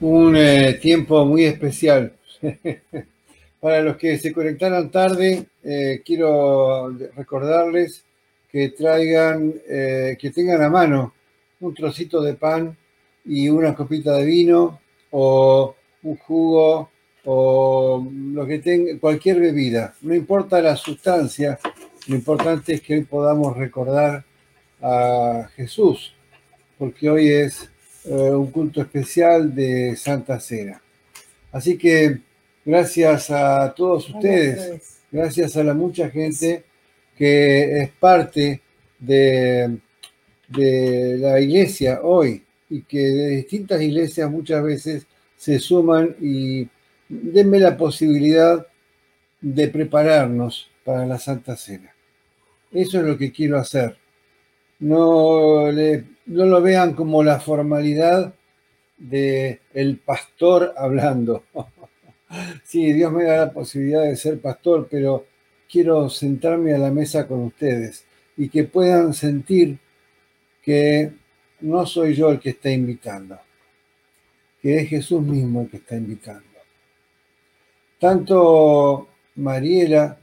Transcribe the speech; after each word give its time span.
un 0.00 0.36
eh, 0.36 0.74
tiempo 0.80 1.24
muy 1.24 1.44
especial. 1.44 2.12
Para 3.60 3.82
los 3.82 3.96
que 3.96 4.18
se 4.18 4.32
conectaron 4.32 4.90
tarde, 4.90 5.46
eh, 5.64 6.00
quiero 6.04 6.90
recordarles 7.16 8.04
que 8.50 8.70
traigan, 8.70 9.52
eh, 9.68 10.16
que 10.18 10.30
tengan 10.30 10.62
a 10.62 10.70
mano 10.70 11.14
un 11.60 11.74
trocito 11.74 12.22
de 12.22 12.34
pan 12.34 12.76
y 13.24 13.48
una 13.48 13.74
copita 13.74 14.14
de 14.14 14.24
vino 14.24 14.80
o 15.10 15.74
un 16.04 16.16
jugo 16.16 16.90
o 17.24 18.08
lo 18.32 18.46
que 18.46 18.60
tenga, 18.60 18.98
cualquier 19.00 19.40
bebida. 19.40 19.94
No 20.02 20.14
importa 20.14 20.62
la 20.62 20.76
sustancia, 20.76 21.58
lo 22.06 22.14
importante 22.14 22.74
es 22.74 22.80
que 22.80 22.94
hoy 22.94 23.04
podamos 23.04 23.56
recordar 23.56 24.24
a 24.80 25.50
Jesús, 25.56 26.14
porque 26.78 27.10
hoy 27.10 27.28
es 27.28 27.68
eh, 28.08 28.30
un 28.30 28.50
culto 28.50 28.80
especial 28.80 29.54
de 29.54 29.94
Santa 29.96 30.40
Cena. 30.40 30.80
Así 31.52 31.76
que 31.76 32.20
gracias 32.64 33.30
a 33.30 33.74
todos 33.74 34.08
ustedes, 34.08 35.00
gracias 35.10 35.56
a 35.56 35.64
la 35.64 35.74
mucha 35.74 36.08
gente 36.08 36.64
que 37.16 37.82
es 37.82 37.90
parte 37.90 38.62
de, 38.98 39.78
de 40.48 41.16
la 41.18 41.40
iglesia 41.40 42.00
hoy 42.02 42.42
y 42.70 42.82
que 42.82 42.98
de 42.98 43.28
distintas 43.36 43.82
iglesias 43.82 44.30
muchas 44.30 44.62
veces 44.62 45.06
se 45.36 45.58
suman 45.58 46.16
y 46.20 46.68
denme 47.08 47.58
la 47.60 47.76
posibilidad 47.76 48.66
de 49.40 49.68
prepararnos 49.68 50.70
para 50.84 51.06
la 51.06 51.18
Santa 51.18 51.56
Cena. 51.56 51.94
Eso 52.72 53.00
es 53.00 53.04
lo 53.04 53.16
que 53.16 53.32
quiero 53.32 53.58
hacer. 53.58 53.96
No, 54.80 55.70
no 56.28 56.44
lo 56.44 56.60
vean 56.60 56.94
como 56.94 57.22
la 57.22 57.40
formalidad 57.40 58.34
de 58.98 59.60
el 59.72 59.98
pastor 59.98 60.74
hablando. 60.76 61.44
sí, 62.64 62.92
Dios 62.92 63.12
me 63.12 63.24
da 63.24 63.46
la 63.46 63.52
posibilidad 63.52 64.02
de 64.02 64.16
ser 64.16 64.40
pastor, 64.40 64.88
pero 64.90 65.26
quiero 65.70 66.08
sentarme 66.10 66.74
a 66.74 66.78
la 66.78 66.90
mesa 66.90 67.26
con 67.26 67.44
ustedes 67.44 68.04
y 68.36 68.48
que 68.50 68.64
puedan 68.64 69.14
sentir 69.14 69.78
que 70.62 71.12
no 71.60 71.86
soy 71.86 72.14
yo 72.14 72.30
el 72.30 72.40
que 72.40 72.50
está 72.50 72.70
invitando, 72.70 73.38
que 74.60 74.80
es 74.80 74.88
Jesús 74.88 75.22
mismo 75.22 75.62
el 75.62 75.70
que 75.70 75.78
está 75.78 75.96
invitando. 75.96 76.44
Tanto 77.98 79.08
Mariela 79.36 80.18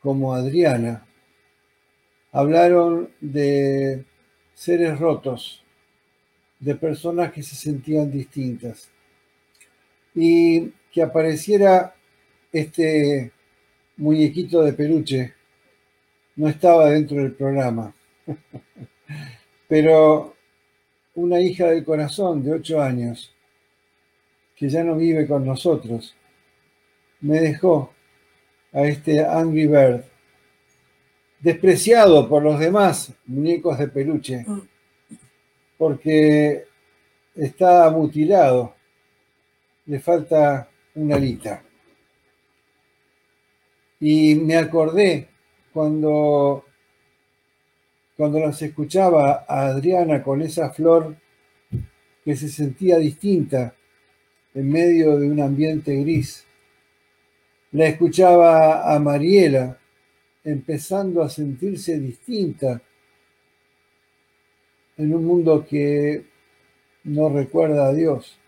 como 0.00 0.32
Adriana 0.32 1.04
hablaron 2.32 3.10
de 3.20 4.04
seres 4.56 4.98
rotos, 4.98 5.62
de 6.58 6.74
personas 6.74 7.30
que 7.30 7.42
se 7.42 7.54
sentían 7.54 8.10
distintas. 8.10 8.88
Y 10.14 10.72
que 10.90 11.02
apareciera 11.02 11.94
este 12.50 13.30
muñequito 13.98 14.62
de 14.62 14.72
peluche 14.72 15.34
no 16.36 16.48
estaba 16.48 16.90
dentro 16.90 17.18
del 17.18 17.32
programa. 17.32 17.94
Pero 19.68 20.34
una 21.14 21.38
hija 21.40 21.66
del 21.66 21.84
corazón 21.84 22.42
de 22.42 22.52
ocho 22.52 22.80
años, 22.80 23.32
que 24.56 24.70
ya 24.70 24.82
no 24.82 24.96
vive 24.96 25.26
con 25.26 25.44
nosotros, 25.44 26.14
me 27.20 27.40
dejó 27.40 27.92
a 28.72 28.84
este 28.84 29.22
Angry 29.24 29.66
Bird 29.66 30.15
despreciado 31.40 32.28
por 32.28 32.42
los 32.42 32.58
demás 32.58 33.12
muñecos 33.26 33.78
de 33.78 33.88
peluche, 33.88 34.44
mm. 34.46 34.60
porque 35.78 36.64
está 37.34 37.90
mutilado, 37.90 38.74
le 39.86 40.00
falta 40.00 40.68
una 40.94 41.16
alita. 41.16 41.62
Y 44.00 44.34
me 44.34 44.56
acordé 44.56 45.28
cuando, 45.72 46.64
cuando 48.16 48.40
nos 48.40 48.60
escuchaba 48.60 49.44
a 49.48 49.66
Adriana 49.66 50.22
con 50.22 50.42
esa 50.42 50.70
flor 50.70 51.16
que 52.24 52.36
se 52.36 52.48
sentía 52.48 52.98
distinta 52.98 53.74
en 54.54 54.70
medio 54.70 55.18
de 55.18 55.30
un 55.30 55.40
ambiente 55.40 55.94
gris. 55.96 56.44
La 57.72 57.86
escuchaba 57.86 58.92
a 58.92 58.98
Mariela 58.98 59.78
empezando 60.46 61.22
a 61.22 61.28
sentirse 61.28 61.98
distinta 61.98 62.80
en 64.96 65.12
un 65.12 65.24
mundo 65.24 65.66
que 65.68 66.24
no 67.02 67.28
recuerda 67.28 67.88
a 67.88 67.92
Dios. 67.92 68.38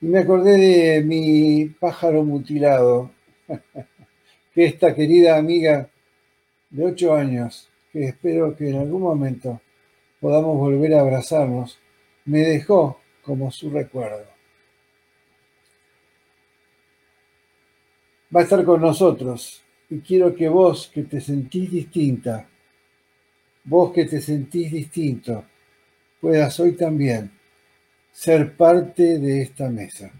Y 0.00 0.06
me 0.06 0.20
acordé 0.20 0.56
de 0.56 1.02
mi 1.02 1.66
pájaro 1.66 2.22
mutilado, 2.22 3.10
que 4.54 4.64
esta 4.64 4.94
querida 4.94 5.36
amiga 5.36 5.90
de 6.70 6.84
ocho 6.84 7.12
años, 7.12 7.68
que 7.92 8.04
espero 8.04 8.54
que 8.56 8.70
en 8.70 8.76
algún 8.76 9.02
momento 9.02 9.60
podamos 10.20 10.56
volver 10.56 10.94
a 10.94 11.00
abrazarnos, 11.00 11.76
me 12.24 12.38
dejó 12.38 13.00
como 13.22 13.50
su 13.50 13.68
recuerdo. 13.68 14.26
Va 18.34 18.40
a 18.40 18.44
estar 18.44 18.64
con 18.64 18.80
nosotros 18.80 19.63
y 19.90 20.00
quiero 20.00 20.34
que 20.34 20.48
vos 20.48 20.90
que 20.92 21.02
te 21.02 21.20
sentís 21.20 21.70
distinta, 21.70 22.48
vos 23.64 23.92
que 23.92 24.04
te 24.04 24.20
sentís 24.20 24.72
distinto, 24.72 25.44
puedas 26.20 26.58
hoy 26.60 26.72
también 26.72 27.30
ser 28.12 28.56
parte 28.56 29.18
de 29.18 29.42
esta 29.42 29.68
mesa. 29.68 30.12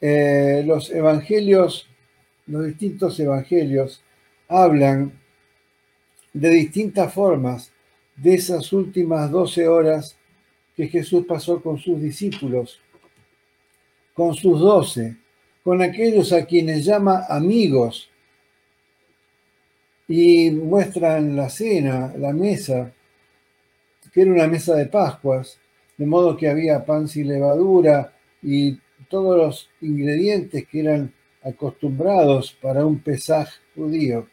Eh, 0.00 0.62
los 0.66 0.90
evangelios, 0.90 1.88
los 2.46 2.66
distintos 2.66 3.18
evangelios, 3.18 4.02
hablan 4.48 5.12
de 6.32 6.50
distintas 6.50 7.12
formas 7.12 7.72
de 8.14 8.34
esas 8.34 8.72
últimas 8.72 9.30
doce 9.30 9.66
horas 9.66 10.16
que 10.76 10.88
Jesús 10.88 11.24
pasó 11.26 11.62
con 11.62 11.78
sus 11.78 12.00
discípulos, 12.00 12.78
con 14.14 14.34
sus 14.34 14.60
doce, 14.60 15.16
con 15.66 15.82
aquellos 15.82 16.32
a 16.32 16.46
quienes 16.46 16.84
llama 16.84 17.26
amigos 17.28 18.08
y 20.06 20.48
muestran 20.52 21.34
la 21.34 21.48
cena, 21.48 22.14
la 22.16 22.32
mesa, 22.32 22.92
que 24.12 24.20
era 24.22 24.30
una 24.30 24.46
mesa 24.46 24.76
de 24.76 24.86
Pascuas, 24.86 25.58
de 25.96 26.06
modo 26.06 26.36
que 26.36 26.48
había 26.48 26.84
pan 26.84 27.08
sin 27.08 27.26
levadura 27.26 28.12
y 28.44 28.78
todos 29.10 29.36
los 29.36 29.68
ingredientes 29.80 30.68
que 30.68 30.78
eran 30.82 31.12
acostumbrados 31.42 32.56
para 32.62 32.86
un 32.86 33.00
pesaje 33.00 33.58
judío. 33.74 34.28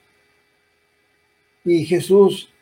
Y 1.66 1.84
Jesús 1.84 2.54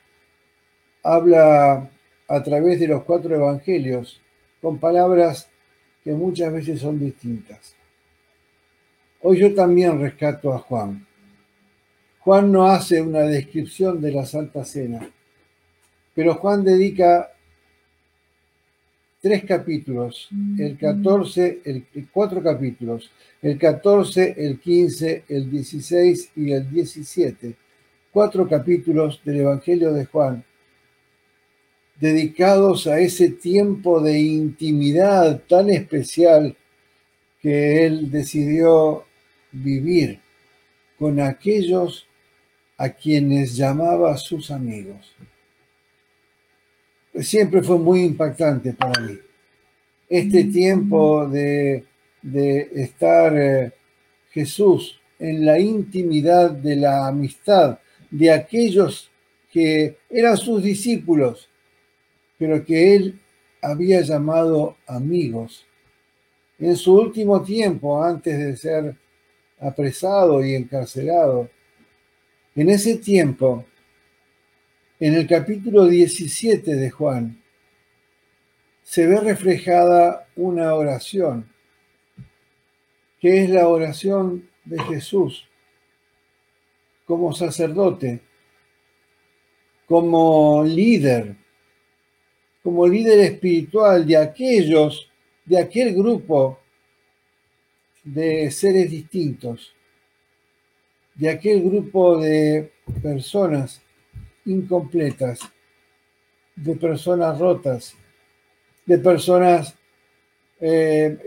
habla 1.04 1.92
a 2.26 2.42
través 2.42 2.80
de 2.80 2.88
los 2.88 3.04
cuatro 3.04 3.36
evangelios 3.36 4.22
con 4.62 4.80
palabras 4.80 5.50
que 6.06 6.14
muchas 6.14 6.54
veces 6.54 6.80
son 6.80 6.98
distintas. 6.98 7.81
Hoy 9.24 9.38
yo 9.38 9.54
también 9.54 10.02
rescato 10.02 10.52
a 10.52 10.58
Juan. 10.58 11.06
Juan 12.22 12.52
no 12.52 12.66
hace 12.66 13.02
una 13.02 13.22
descripción 13.22 14.02
de 14.02 14.12
la 14.12 14.26
Santa 14.26 14.66
Cena, 14.66 15.08
pero 16.16 16.34
Juan 16.36 16.64
dedica 16.64 17.32
tres 19.22 19.46
capítulos, 19.46 20.28
el 20.58 20.76
14, 20.76 21.62
el, 21.66 21.86
cuatro 22.12 22.42
capítulos, 22.42 23.12
el 23.44 23.60
14, 23.60 24.34
el 24.38 24.60
15, 24.60 25.26
el 25.28 25.52
16 25.52 26.32
y 26.38 26.52
el 26.52 26.68
17, 26.72 27.56
cuatro 28.12 28.50
capítulos 28.50 29.22
del 29.24 29.42
Evangelio 29.42 29.94
de 29.94 30.06
Juan, 30.06 30.44
dedicados 32.00 32.88
a 32.88 33.00
ese 33.00 33.30
tiempo 33.30 34.02
de 34.02 34.20
intimidad 34.20 35.42
tan 35.48 35.70
especial 35.70 36.56
que 37.40 37.86
él 37.86 38.10
decidió 38.10 39.06
vivir 39.52 40.20
con 40.98 41.20
aquellos 41.20 42.08
a 42.78 42.90
quienes 42.90 43.56
llamaba 43.56 44.18
sus 44.18 44.52
amigos. 44.52 45.16
Siempre 47.16 47.62
fue 47.62 47.78
muy 47.78 48.02
impactante 48.02 48.74
para 48.74 49.02
mí. 49.02 49.18
Este 50.10 50.46
tiempo 50.46 51.28
de, 51.28 51.86
estar 52.76 53.38
eh, 53.38 53.72
Jesús 54.32 55.00
en 55.20 55.46
la 55.46 55.60
intimidad 55.60 56.52
de 56.52 56.76
la 56.76 57.08
amistad 57.08 57.80
de 58.10 58.32
aquellos 58.32 59.12
que 59.52 59.98
eran 60.10 60.38
sus 60.38 60.64
discípulos, 60.64 61.50
pero 62.38 62.64
que 62.66 62.96
él 62.96 63.20
había 63.62 64.02
llamado 64.02 64.78
amigos. 64.88 65.66
En 66.58 66.76
su 66.76 66.96
último 66.96 67.42
tiempo, 67.42 68.04
antes 68.04 68.38
de 68.38 68.56
ser 68.56 68.96
apresado 69.62 70.44
y 70.44 70.56
encarcelado. 70.56 71.50
En 72.56 72.70
ese 72.70 72.98
tiempo, 72.98 73.66
en 75.00 75.14
el 75.14 75.28
capítulo 75.28 75.86
17 75.86 76.76
de 76.76 76.90
Juan, 76.90 77.42
se 78.84 79.08
ve 79.08 79.22
reflejada 79.22 80.28
una 80.36 80.74
oración, 80.74 81.48
que 83.20 83.44
es 83.44 83.50
la 83.50 83.68
oración 83.68 84.50
de 84.66 84.82
Jesús 84.84 85.48
como 87.06 87.34
sacerdote, 87.34 88.22
como 89.86 90.64
líder, 90.64 91.36
como 92.64 92.88
líder 92.88 93.20
espiritual 93.20 94.08
de 94.08 94.18
aquellos, 94.18 95.12
de 95.46 95.60
aquel 95.60 95.94
grupo 95.94 96.61
de 98.04 98.50
seres 98.52 98.90
distintos, 98.90 99.74
de 101.16 101.30
aquel 101.30 101.62
grupo 101.62 102.20
de 102.20 102.72
personas 103.02 103.82
incompletas, 104.46 105.40
de 106.56 106.76
personas 106.76 107.38
rotas, 107.38 107.96
de 108.86 108.98
personas 108.98 109.76
eh, 110.60 111.18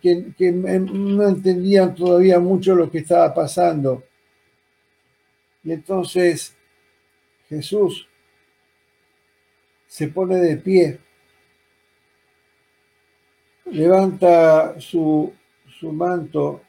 que, 0.00 0.32
que, 0.36 0.52
no 0.52 1.28
entendían 1.28 1.94
todavía 1.94 2.38
mucho 2.38 2.74
lo 2.74 2.90
que 2.90 2.98
estaba 2.98 3.32
pasando. 3.34 4.04
Y 5.62 5.72
entonces 5.72 6.54
Jesús 7.48 8.08
se 9.86 10.08
pone 10.08 10.36
de 10.36 10.56
pie, 10.56 10.98
levanta 13.66 14.80
su, 14.80 15.32
su 15.80 15.90
manto 15.92 16.60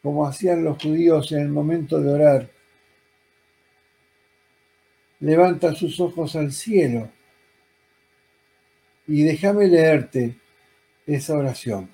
como 0.00 0.26
hacían 0.26 0.62
los 0.62 0.80
judíos 0.80 1.32
en 1.32 1.40
el 1.40 1.48
momento 1.48 2.00
de 2.00 2.12
orar, 2.12 2.50
levanta 5.18 5.74
sus 5.74 5.98
ojos 5.98 6.36
al 6.36 6.52
cielo 6.52 7.10
y 9.08 9.24
déjame 9.24 9.66
leerte 9.66 10.38
esa 11.04 11.36
oración. 11.36 11.90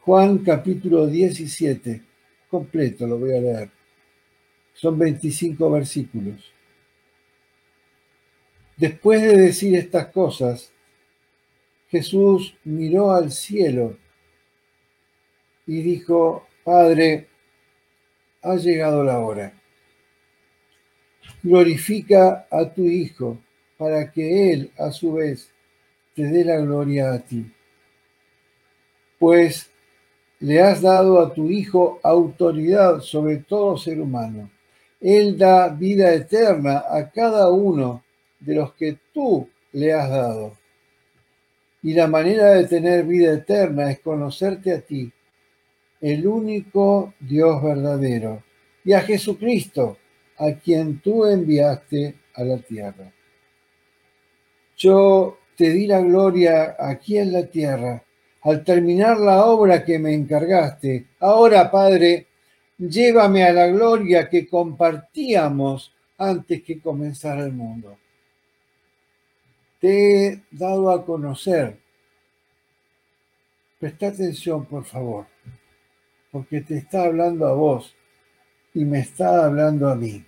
Juan 0.00 0.38
capítulo 0.38 1.06
17, 1.06 2.02
completo 2.50 3.06
lo 3.06 3.18
voy 3.18 3.34
a 3.34 3.40
leer. 3.40 3.70
Son 4.74 4.98
25 4.98 5.70
versículos. 5.70 6.52
Después 8.76 9.22
de 9.22 9.38
decir 9.38 9.74
estas 9.76 10.08
cosas, 10.08 10.73
Jesús 11.94 12.56
miró 12.64 13.12
al 13.12 13.30
cielo 13.30 13.96
y 15.64 15.80
dijo, 15.80 16.44
Padre, 16.64 17.28
ha 18.42 18.56
llegado 18.56 19.04
la 19.04 19.20
hora. 19.20 19.52
Glorifica 21.40 22.48
a 22.50 22.68
tu 22.74 22.82
Hijo 22.82 23.38
para 23.78 24.10
que 24.10 24.52
Él, 24.52 24.72
a 24.76 24.90
su 24.90 25.12
vez, 25.12 25.52
te 26.16 26.24
dé 26.24 26.44
la 26.44 26.56
gloria 26.56 27.12
a 27.12 27.20
ti. 27.20 27.46
Pues 29.20 29.70
le 30.40 30.60
has 30.60 30.82
dado 30.82 31.20
a 31.20 31.32
tu 31.32 31.48
Hijo 31.48 32.00
autoridad 32.02 33.02
sobre 33.02 33.36
todo 33.36 33.78
ser 33.78 34.00
humano. 34.00 34.50
Él 35.00 35.38
da 35.38 35.68
vida 35.68 36.12
eterna 36.12 36.82
a 36.90 37.08
cada 37.08 37.48
uno 37.52 38.02
de 38.40 38.56
los 38.56 38.72
que 38.74 38.98
tú 39.12 39.48
le 39.70 39.92
has 39.92 40.10
dado. 40.10 40.63
Y 41.84 41.92
la 41.92 42.06
manera 42.06 42.52
de 42.52 42.64
tener 42.64 43.04
vida 43.04 43.34
eterna 43.34 43.90
es 43.90 43.98
conocerte 44.00 44.72
a 44.72 44.80
ti, 44.80 45.12
el 46.00 46.26
único 46.26 47.12
Dios 47.20 47.62
verdadero, 47.62 48.42
y 48.82 48.94
a 48.94 49.02
Jesucristo, 49.02 49.98
a 50.38 50.52
quien 50.52 51.00
tú 51.00 51.26
enviaste 51.26 52.14
a 52.36 52.42
la 52.42 52.56
tierra. 52.56 53.12
Yo 54.78 55.36
te 55.58 55.68
di 55.68 55.86
la 55.86 56.00
gloria 56.00 56.74
aquí 56.78 57.18
en 57.18 57.34
la 57.34 57.44
tierra, 57.46 58.02
al 58.40 58.64
terminar 58.64 59.18
la 59.18 59.44
obra 59.44 59.84
que 59.84 59.98
me 59.98 60.14
encargaste. 60.14 61.08
Ahora, 61.20 61.70
Padre, 61.70 62.28
llévame 62.78 63.44
a 63.44 63.52
la 63.52 63.66
gloria 63.66 64.30
que 64.30 64.48
compartíamos 64.48 65.92
antes 66.16 66.62
que 66.62 66.80
comenzara 66.80 67.44
el 67.44 67.52
mundo 67.52 67.98
te 69.84 70.28
he 70.28 70.42
dado 70.50 70.90
a 70.90 71.04
conocer. 71.04 71.78
Presta 73.78 74.06
atención, 74.06 74.64
por 74.64 74.86
favor, 74.86 75.26
porque 76.32 76.62
te 76.62 76.78
está 76.78 77.04
hablando 77.04 77.46
a 77.46 77.52
vos 77.52 77.94
y 78.72 78.82
me 78.86 79.00
está 79.00 79.44
hablando 79.44 79.90
a 79.90 79.94
mí. 79.94 80.24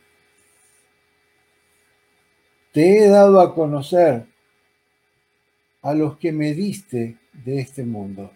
Te 2.71 2.99
he 2.99 3.09
dado 3.09 3.41
a 3.41 3.55
conocer 3.55 4.27
a 5.81 5.95
los 5.95 6.19
que 6.19 6.33
me 6.33 6.53
diste 6.53 7.17
de 7.33 7.59
este 7.59 7.83
mundo. 7.83 8.31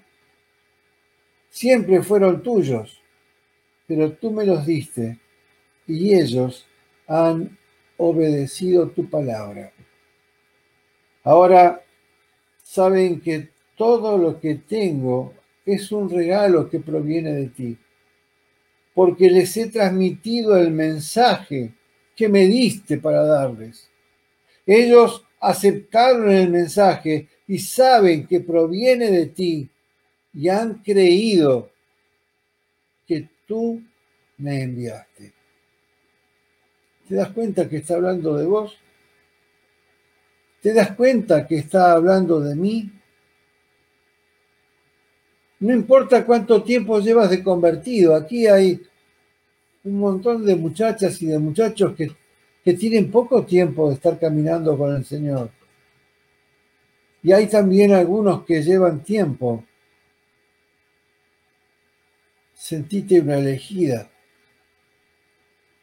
Siempre 1.51 2.03
fueron 2.03 2.43
tuyos, 2.43 2.99
pero 3.87 4.11
tú 4.15 4.31
me 4.31 4.47
los 4.47 4.65
diste 4.65 5.19
y 5.87 6.15
ellos 6.15 6.67
han 7.07 7.59
obedecido 7.99 8.89
tu 8.89 9.11
palabra. 9.11 9.71
Ahora 11.31 11.81
saben 12.61 13.21
que 13.21 13.51
todo 13.77 14.19
lo 14.19 14.41
que 14.41 14.57
tengo 14.57 15.33
es 15.65 15.93
un 15.93 16.11
regalo 16.11 16.69
que 16.69 16.81
proviene 16.81 17.33
de 17.33 17.47
ti, 17.47 17.79
porque 18.93 19.31
les 19.31 19.57
he 19.57 19.69
transmitido 19.69 20.57
el 20.57 20.73
mensaje 20.73 21.73
que 22.17 22.29
me 22.29 22.47
diste 22.47 22.99
para 22.99 23.23
darles. 23.23 23.89
Ellos 24.67 25.25
aceptaron 25.39 26.33
el 26.33 26.51
mensaje 26.51 27.29
y 27.47 27.61
saben 27.61 28.27
que 28.27 28.41
proviene 28.41 29.09
de 29.13 29.27
ti 29.27 29.71
y 30.35 30.49
han 30.49 30.83
creído 30.83 31.71
que 33.07 33.29
tú 33.47 33.81
me 34.39 34.65
enviaste. 34.65 35.33
¿Te 37.09 37.15
das 37.15 37.31
cuenta 37.31 37.69
que 37.69 37.77
está 37.77 37.95
hablando 37.95 38.37
de 38.37 38.47
vos? 38.47 38.77
¿Te 40.61 40.75
das 40.75 40.95
cuenta 40.95 41.47
que 41.47 41.57
está 41.57 41.93
hablando 41.93 42.41
de 42.41 42.55
mí? 42.55 42.91
No 45.61 45.75
importa 45.75 46.25
cuánto 46.25 46.63
tiempo 46.63 47.01
llevas 47.01 47.31
de 47.31 47.43
convertido, 47.43 48.15
aquí 48.15 48.47
hay 48.47 48.81
un 49.85 49.99
montón 49.99 50.45
de 50.45 50.57
muchachas 50.57 51.21
y 51.23 51.27
de 51.27 51.39
muchachos 51.39 51.95
que, 51.95 52.11
que 52.65 52.75
tienen 52.75 53.11
poco 53.11 53.45
tiempo 53.45 53.89
de 53.89 53.95
estar 53.95 54.19
caminando 54.19 54.77
con 54.77 54.95
el 54.95 55.05
Señor. 55.05 55.51
Y 57.23 57.33
hay 57.33 57.47
también 57.47 57.93
algunos 57.93 58.45
que 58.45 58.63
llevan 58.63 59.03
tiempo. 59.03 59.65
Sentite 62.55 63.21
una 63.21 63.39
elegida. 63.39 64.11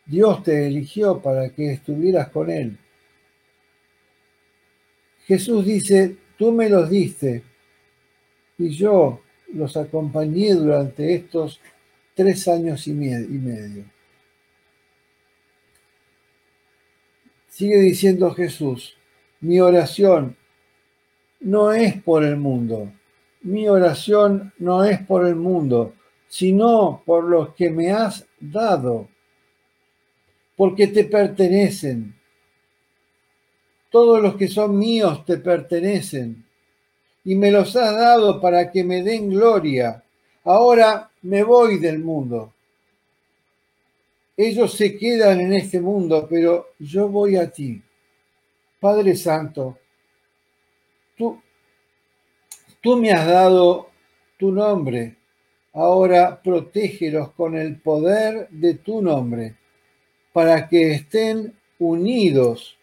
Dios 0.06 0.42
te 0.44 0.68
eligió 0.68 1.20
para 1.22 1.50
que 1.50 1.74
estuvieras 1.74 2.30
con 2.30 2.50
Él. 2.50 2.78
Jesús 5.28 5.66
dice, 5.66 6.16
tú 6.38 6.54
me 6.54 6.70
los 6.70 6.90
diste 6.90 7.44
y 8.58 8.70
yo 8.70 9.20
los 9.54 9.76
acompañé 9.76 10.54
durante 10.54 11.14
estos 11.14 11.60
tres 12.16 12.48
años 12.48 12.88
y 12.88 12.94
medio. 12.94 13.84
Sigue 17.50 17.80
diciendo 17.80 18.34
Jesús, 18.34 18.96
mi 19.42 19.60
oración 19.60 20.38
no 21.42 21.74
es 21.74 22.02
por 22.02 22.24
el 22.24 22.38
mundo, 22.38 22.92
mi 23.42 23.68
oración 23.68 24.54
no 24.60 24.86
es 24.86 25.00
por 25.00 25.28
el 25.28 25.36
mundo, 25.36 25.94
sino 26.30 27.04
por 27.06 27.26
los 27.26 27.54
que 27.54 27.70
me 27.70 27.92
has 27.92 28.26
dado, 28.40 29.10
porque 30.56 30.88
te 30.88 31.04
pertenecen 31.04 32.17
todos 33.90 34.22
los 34.22 34.36
que 34.36 34.48
son 34.48 34.78
míos 34.78 35.26
te 35.26 35.38
pertenecen 35.38 36.46
y 37.24 37.36
me 37.36 37.52
los 37.52 37.76
has 37.76 37.94
dado 37.96 38.40
para 38.40 38.72
que 38.72 38.84
me 38.84 39.04
den 39.04 39.30
gloria. 39.30 40.02
Ahora 40.46 41.12
me 41.24 41.44
voy 41.44 41.78
del 41.78 42.00
mundo. 42.00 42.54
Ellos 44.38 44.74
se 44.74 44.98
quedan 44.98 45.42
en 45.42 45.52
este 45.52 45.82
mundo, 45.82 46.26
pero 46.30 46.68
yo 46.80 47.10
voy 47.10 47.36
a 47.36 47.52
ti. 47.52 47.82
Padre 48.80 49.16
Santo, 49.16 49.78
tú, 51.18 51.42
tú 52.80 52.96
me 52.98 53.12
has 53.12 53.28
dado 53.28 53.90
tu 54.38 54.52
nombre. 54.52 55.18
Ahora 55.74 56.42
protégelos 56.42 57.32
con 57.32 57.58
el 57.58 57.82
poder 57.82 58.48
de 58.50 58.76
tu 58.76 59.02
nombre, 59.02 59.58
para 60.32 60.70
que 60.70 60.94
estén 60.94 61.54
unidos 61.78 62.77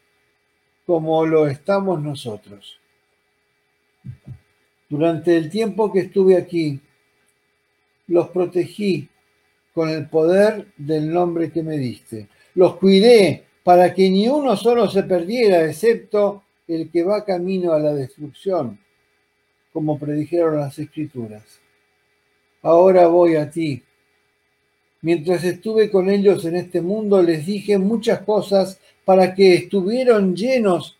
como 0.87 1.25
lo 1.27 1.47
estamos 1.47 2.03
nosotros. 2.03 2.79
Durante 4.89 5.37
el 5.37 5.51
tiempo 5.51 5.93
que 5.93 6.01
estuve 6.01 6.37
aquí, 6.37 6.81
los 8.09 8.29
protegí 8.29 9.09
con 9.73 9.89
el 9.89 10.09
poder 10.09 10.67
del 10.77 11.13
nombre 11.13 11.51
que 11.51 11.63
me 11.63 11.79
diste. 11.79 12.29
Los 12.55 12.77
cuidé 12.77 13.45
para 13.65 13.93
que 13.95 14.11
ni 14.11 14.29
uno 14.29 14.57
solo 14.57 14.89
se 14.89 15.03
perdiera, 15.03 15.65
excepto 15.65 16.45
el 16.69 16.91
que 16.91 17.03
va 17.03 17.25
camino 17.25 17.73
a 17.73 17.79
la 17.79 17.95
destrucción, 17.95 18.79
como 19.73 19.99
predijeron 19.99 20.61
las 20.61 20.79
escrituras. 20.79 21.43
Ahora 22.63 23.09
voy 23.09 23.37
a 23.37 23.51
ti. 23.51 23.83
Mientras 25.05 25.45
estuve 25.45 25.91
con 25.91 26.09
ellos 26.09 26.47
en 26.47 26.57
este 26.57 26.81
mundo, 26.81 27.23
les 27.23 27.45
dije 27.45 27.77
muchas 27.77 28.21
cosas 28.21 28.81
para 29.05 29.35
que 29.35 29.53
estuvieran 29.53 30.35
llenos 30.35 30.97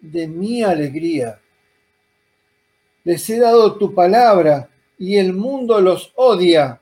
de 0.00 0.28
mi 0.28 0.62
alegría. 0.62 1.40
Les 3.02 3.28
he 3.28 3.40
dado 3.40 3.76
tu 3.76 3.92
palabra 3.92 4.70
y 4.96 5.16
el 5.16 5.32
mundo 5.32 5.80
los 5.80 6.12
odia 6.14 6.80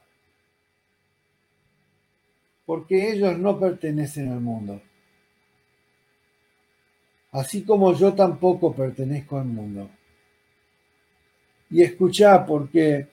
porque 2.66 3.10
ellos 3.10 3.38
no 3.38 3.58
pertenecen 3.58 4.30
al 4.32 4.40
mundo. 4.42 4.82
Así 7.32 7.62
como 7.62 7.94
yo 7.94 8.12
tampoco 8.12 8.74
pertenezco 8.74 9.38
al 9.38 9.46
mundo. 9.46 9.88
Y 11.70 11.82
escucha 11.82 12.44
porque 12.44 13.08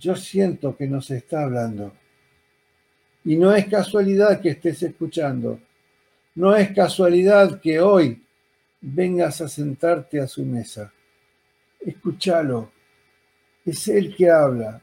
yo 0.00 0.16
siento 0.16 0.76
que 0.76 0.88
nos 0.88 1.12
está 1.12 1.44
hablando. 1.44 1.92
Y 3.24 3.36
no 3.36 3.54
es 3.54 3.66
casualidad 3.66 4.40
que 4.40 4.50
estés 4.50 4.82
escuchando. 4.82 5.58
No 6.34 6.54
es 6.54 6.72
casualidad 6.72 7.60
que 7.60 7.80
hoy 7.80 8.22
vengas 8.80 9.40
a 9.40 9.48
sentarte 9.48 10.20
a 10.20 10.26
su 10.26 10.44
mesa. 10.44 10.92
Escúchalo. 11.80 12.70
Es 13.64 13.88
Él 13.88 14.14
que 14.14 14.28
habla. 14.28 14.82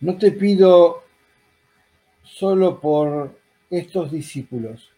No 0.00 0.16
te 0.16 0.30
pido 0.32 1.02
solo 2.22 2.80
por 2.80 3.38
estos 3.68 4.10
discípulos, 4.12 4.90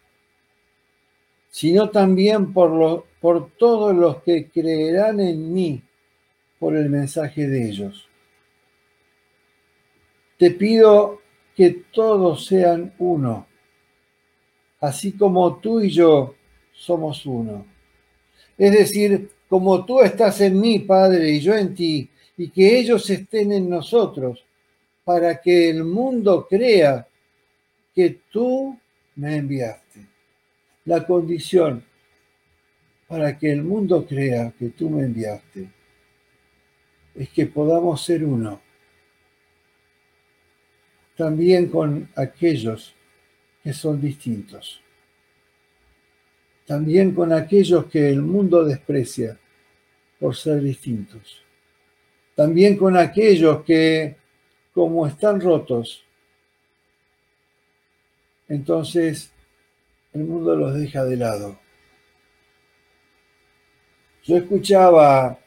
sino 1.50 1.90
también 1.90 2.52
por, 2.52 3.07
por 3.21 3.50
todos 3.57 3.97
los 3.97 4.23
que 4.23 4.49
creerán 4.50 5.19
en 5.19 5.52
mí 5.52 5.83
por 6.62 6.76
el 6.76 6.88
mensaje 6.88 7.49
de 7.49 7.69
ellos. 7.69 8.09
Te 10.38 10.52
pido 10.52 11.21
que 11.57 11.71
todos 11.92 12.47
sean 12.47 12.95
uno, 13.00 13.49
así 14.78 15.11
como 15.11 15.57
tú 15.57 15.81
y 15.81 15.90
yo 15.90 16.37
somos 16.73 17.26
uno. 17.26 17.66
Es 18.57 18.71
decir, 18.71 19.28
como 19.49 19.85
tú 19.85 20.02
estás 20.02 20.40
en 20.40 20.61
mí, 20.61 20.78
Padre, 20.78 21.33
y 21.33 21.40
yo 21.40 21.52
en 21.57 21.75
ti, 21.75 22.09
y 22.37 22.49
que 22.50 22.78
ellos 22.78 23.11
estén 23.11 23.50
en 23.50 23.69
nosotros 23.69 24.47
para 25.02 25.40
que 25.40 25.69
el 25.69 25.83
mundo 25.83 26.47
crea 26.49 27.09
que 27.92 28.21
tú 28.31 28.78
me 29.16 29.35
enviaste. 29.35 30.07
La 30.85 31.04
condición 31.04 31.85
para 33.09 33.37
que 33.37 33.50
el 33.50 33.64
mundo 33.64 34.07
crea 34.07 34.52
que 34.57 34.69
tú 34.69 34.88
me 34.90 35.02
enviaste 35.02 35.82
es 37.14 37.28
que 37.31 37.47
podamos 37.47 38.04
ser 38.04 38.25
uno. 38.25 38.61
También 41.16 41.69
con 41.69 42.09
aquellos 42.16 42.95
que 43.62 43.73
son 43.73 44.00
distintos. 44.00 44.81
También 46.66 47.14
con 47.14 47.33
aquellos 47.33 47.87
que 47.87 48.09
el 48.09 48.23
mundo 48.23 48.64
desprecia 48.64 49.38
por 50.19 50.35
ser 50.35 50.61
distintos. 50.62 51.42
También 52.35 52.76
con 52.76 52.97
aquellos 52.97 53.62
que 53.64 54.16
como 54.73 55.07
están 55.07 55.40
rotos, 55.40 56.04
entonces 58.49 59.33
el 60.12 60.25
mundo 60.25 60.57
los 60.57 60.75
deja 60.75 61.04
de 61.04 61.16
lado. 61.16 61.59
Yo 64.25 64.37
escuchaba 64.37 65.38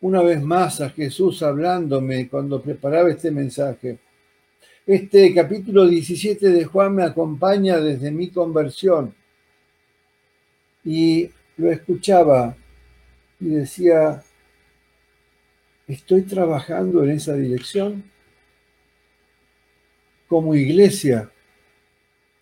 una 0.00 0.22
vez 0.22 0.42
más 0.42 0.80
a 0.80 0.90
Jesús 0.90 1.42
hablándome 1.42 2.28
cuando 2.28 2.62
preparaba 2.62 3.10
este 3.10 3.30
mensaje. 3.30 3.98
Este 4.86 5.34
capítulo 5.34 5.86
17 5.86 6.48
de 6.48 6.64
Juan 6.64 6.94
me 6.94 7.04
acompaña 7.04 7.78
desde 7.78 8.10
mi 8.10 8.30
conversión 8.30 9.14
y 10.84 11.30
lo 11.56 11.70
escuchaba 11.70 12.56
y 13.38 13.48
decía, 13.48 14.22
¿Estoy 15.90 16.22
trabajando 16.22 17.02
en 17.02 17.10
esa 17.10 17.34
dirección? 17.34 18.04
Como 20.28 20.54
iglesia, 20.54 21.28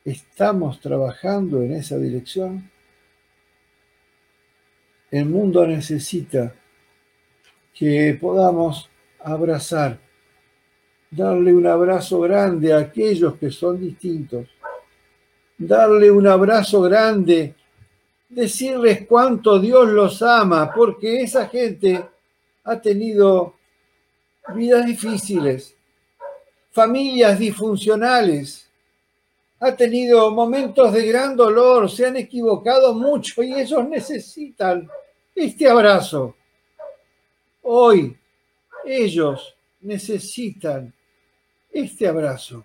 ¿estamos 0.04 0.80
trabajando 0.80 1.62
en 1.62 1.72
esa 1.72 1.96
dirección? 1.96 2.70
El 5.10 5.24
mundo 5.24 5.66
necesita 5.66 6.54
que 7.78 8.18
podamos 8.20 8.90
abrazar, 9.20 10.00
darle 11.08 11.54
un 11.54 11.64
abrazo 11.64 12.18
grande 12.18 12.72
a 12.72 12.78
aquellos 12.78 13.36
que 13.36 13.52
son 13.52 13.78
distintos, 13.78 14.48
darle 15.56 16.10
un 16.10 16.26
abrazo 16.26 16.82
grande, 16.82 17.54
decirles 18.28 19.06
cuánto 19.06 19.60
Dios 19.60 19.88
los 19.90 20.20
ama, 20.22 20.72
porque 20.74 21.20
esa 21.20 21.46
gente 21.46 22.04
ha 22.64 22.80
tenido 22.80 23.54
vidas 24.56 24.84
difíciles, 24.84 25.76
familias 26.72 27.38
disfuncionales, 27.38 28.68
ha 29.60 29.76
tenido 29.76 30.32
momentos 30.32 30.92
de 30.92 31.06
gran 31.06 31.36
dolor, 31.36 31.88
se 31.88 32.06
han 32.06 32.16
equivocado 32.16 32.92
mucho 32.92 33.40
y 33.40 33.54
ellos 33.54 33.88
necesitan 33.88 34.88
este 35.32 35.68
abrazo. 35.68 36.34
Hoy 37.70 38.16
ellos 38.84 39.56
necesitan 39.80 40.92
este 41.70 42.08
abrazo. 42.08 42.64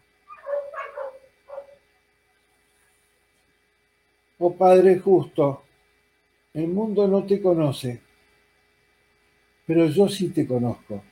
Oh 4.40 4.54
Padre 4.56 5.00
justo, 5.00 5.64
el 6.54 6.68
mundo 6.68 7.08
no 7.08 7.26
te 7.26 7.42
conoce 7.42 8.02
pero 9.66 9.88
yo 9.88 10.08
sí 10.08 10.30
te 10.30 10.46
conozco. 10.46 11.04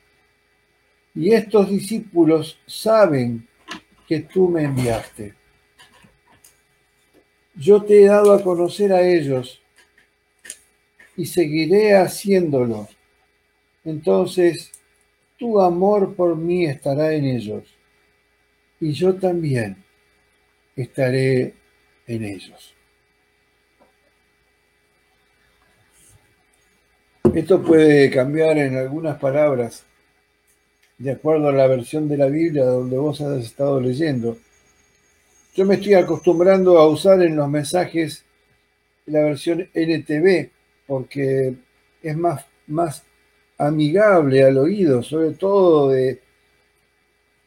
Y 1.16 1.34
estos 1.34 1.70
discípulos 1.70 2.60
saben 2.66 3.48
que 4.08 4.22
tú 4.22 4.50
me 4.50 4.64
enviaste. 4.64 5.34
Yo 7.56 7.84
te 7.84 8.04
he 8.04 8.08
dado 8.08 8.34
a 8.34 8.42
conocer 8.42 8.94
a 8.94 9.02
ellos 9.02 9.62
y 11.18 11.26
seguiré 11.26 11.96
haciéndolo. 11.96 12.88
Entonces, 13.84 14.72
tu 15.38 15.60
amor 15.60 16.16
por 16.16 16.36
mí 16.36 16.66
estará 16.66 17.14
en 17.14 17.26
ellos 17.26 17.64
y 18.80 18.92
yo 18.92 19.16
también 19.16 19.84
estaré 20.76 21.54
en 22.08 22.24
ellos. 22.24 22.76
Esto 27.34 27.62
puede 27.64 28.12
cambiar 28.12 28.58
en 28.58 28.76
algunas 28.76 29.18
palabras, 29.18 29.86
de 30.98 31.12
acuerdo 31.12 31.48
a 31.48 31.54
la 31.54 31.66
versión 31.66 32.10
de 32.10 32.18
la 32.18 32.28
Biblia 32.28 32.66
donde 32.66 32.98
vos 32.98 33.22
has 33.22 33.44
estado 33.44 33.80
leyendo. 33.80 34.38
Yo 35.56 35.66
me 35.66 35.76
estoy 35.76 35.94
acostumbrando 35.94 36.78
a 36.78 36.88
usar 36.88 37.22
en 37.22 37.36
los 37.36 37.50
mensajes 37.50 38.26
la 39.06 39.22
versión 39.22 39.70
NTV 39.74 40.50
porque 40.88 41.56
es 42.04 42.18
más, 42.18 42.46
más 42.68 43.04
amigable 43.62 44.44
al 44.44 44.58
oído, 44.58 45.04
sobre 45.04 45.32
todo 45.32 45.90
de 45.90 46.20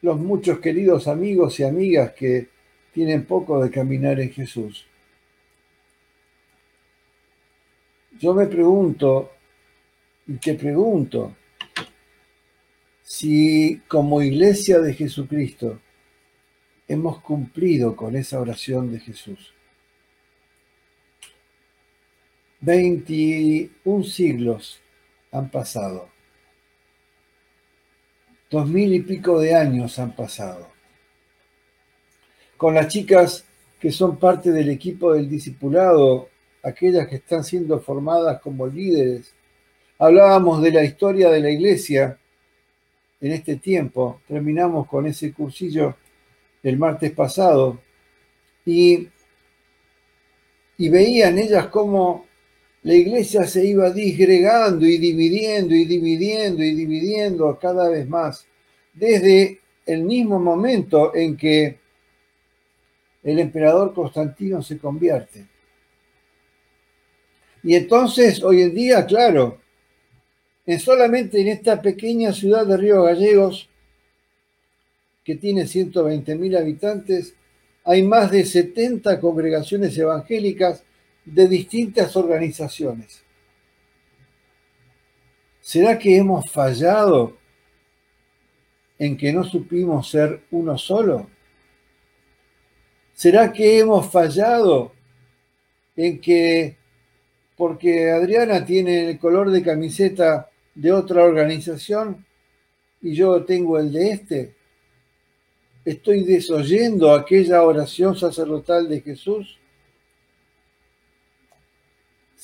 los 0.01 0.17
muchos 0.17 0.59
queridos 0.59 1.09
amigos 1.09 1.59
y 1.59 1.63
amigas 1.63 2.13
que 2.13 2.47
tienen 2.93 3.25
poco 3.25 3.61
de 3.61 3.69
caminar 3.69 4.21
en 4.21 4.31
Jesús. 4.31 4.85
Yo 8.17 8.33
me 8.33 8.47
pregunto, 8.47 9.31
y 10.25 10.35
te 10.35 10.53
pregunto 10.53 11.35
si 13.03 13.81
como 13.85 14.21
iglesia 14.21 14.79
de 14.79 14.93
Jesucristo 14.93 15.81
hemos 16.87 17.19
cumplido 17.19 17.93
con 17.93 18.15
esa 18.15 18.39
oración 18.39 18.89
de 18.89 19.01
Jesús. 19.01 19.53
21 22.61 24.03
siglos 24.05 24.79
han 25.35 25.49
pasado. 25.49 26.09
Dos 28.49 28.67
mil 28.67 28.93
y 28.93 29.01
pico 29.01 29.39
de 29.39 29.55
años 29.55 29.99
han 29.99 30.15
pasado. 30.15 30.67
Con 32.57 32.75
las 32.75 32.87
chicas 32.87 33.45
que 33.79 33.91
son 33.91 34.17
parte 34.17 34.51
del 34.51 34.69
equipo 34.69 35.13
del 35.13 35.29
discipulado, 35.29 36.29
aquellas 36.63 37.07
que 37.07 37.17
están 37.17 37.43
siendo 37.43 37.79
formadas 37.79 38.39
como 38.41 38.65
líderes 38.67 39.35
Hablábamos 39.97 40.61
de 40.61 40.71
la 40.71 40.83
historia 40.83 41.29
de 41.29 41.39
la 41.39 41.49
iglesia 41.49 42.19
en 43.21 43.31
este 43.31 43.55
tiempo. 43.55 44.21
Terminamos 44.27 44.87
con 44.87 45.05
ese 45.05 45.31
cursillo 45.31 45.95
el 46.61 46.77
martes 46.77 47.11
pasado 47.11 47.79
y, 48.65 49.07
y 50.77 50.89
veían 50.89 51.37
ellas 51.37 51.67
cómo 51.67 52.25
la 52.85 52.93
iglesia 52.93 53.47
se 53.47 53.65
iba 53.65 53.89
disgregando 53.89 54.85
y 54.85 54.99
dividiendo 54.99 55.73
y 55.73 55.85
dividiendo 55.85 56.63
y 56.63 56.75
dividiendo 56.75 57.57
cada 57.59 57.89
vez 57.89 58.07
más, 58.07 58.45
desde 58.93 59.59
el 59.87 60.03
mismo 60.03 60.39
momento 60.39 61.15
en 61.15 61.35
que 61.35 61.79
el 63.23 63.39
emperador 63.39 63.91
Constantino 63.91 64.61
se 64.61 64.77
convierte. 64.77 65.47
Y 67.63 67.73
entonces, 67.73 68.43
hoy 68.43 68.61
en 68.61 68.75
día, 68.75 69.03
claro, 69.07 69.57
en 70.67 70.79
solamente 70.79 71.41
en 71.41 71.47
esta 71.47 71.81
pequeña 71.81 72.33
ciudad 72.33 72.67
de 72.67 72.77
Río 72.77 73.01
Gallegos, 73.01 73.67
que 75.23 75.33
tiene 75.33 75.63
120.000 75.63 76.55
habitantes, 76.55 77.33
hay 77.83 78.03
más 78.03 78.29
de 78.29 78.45
70 78.45 79.19
congregaciones 79.19 79.97
evangélicas 79.97 80.83
de 81.25 81.47
distintas 81.47 82.15
organizaciones. 82.15 83.23
¿Será 85.59 85.97
que 85.97 86.15
hemos 86.15 86.49
fallado 86.51 87.37
en 88.99 89.17
que 89.17 89.33
no 89.33 89.43
supimos 89.43 90.09
ser 90.09 90.43
uno 90.51 90.77
solo? 90.77 91.27
¿Será 93.13 93.51
que 93.51 93.79
hemos 93.79 94.11
fallado 94.11 94.93
en 95.95 96.21
que 96.21 96.77
porque 97.57 98.11
Adriana 98.11 98.65
tiene 98.65 99.09
el 99.09 99.17
color 99.17 99.49
de 99.49 99.63
camiseta 99.63 100.49
de 100.75 100.91
otra 100.91 101.23
organización 101.23 102.25
y 103.01 103.15
yo 103.15 103.43
tengo 103.43 103.79
el 103.79 103.91
de 103.91 104.11
este? 104.11 104.55
¿Estoy 105.83 106.23
desoyendo 106.23 107.11
aquella 107.13 107.63
oración 107.63 108.15
sacerdotal 108.15 108.87
de 108.87 109.01
Jesús? 109.01 109.57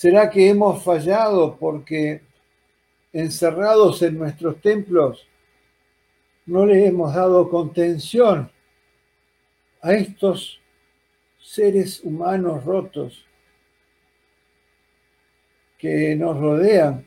¿Será 0.01 0.31
que 0.31 0.49
hemos 0.49 0.83
fallado 0.83 1.55
porque 1.57 2.21
encerrados 3.13 4.01
en 4.01 4.17
nuestros 4.17 4.59
templos 4.59 5.27
no 6.47 6.65
le 6.65 6.87
hemos 6.87 7.13
dado 7.13 7.47
contención 7.47 8.51
a 9.79 9.93
estos 9.93 10.59
seres 11.39 12.03
humanos 12.03 12.65
rotos 12.65 13.23
que 15.77 16.15
nos 16.15 16.35
rodean 16.35 17.05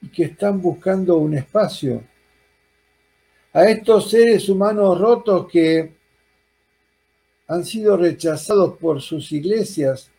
y 0.00 0.10
que 0.10 0.26
están 0.26 0.62
buscando 0.62 1.16
un 1.16 1.34
espacio? 1.34 2.04
A 3.52 3.64
estos 3.64 4.10
seres 4.10 4.48
humanos 4.48 4.96
rotos 4.96 5.48
que 5.50 5.92
han 7.48 7.64
sido 7.64 7.96
rechazados 7.96 8.78
por 8.78 9.00
sus 9.02 9.32
iglesias 9.32 10.09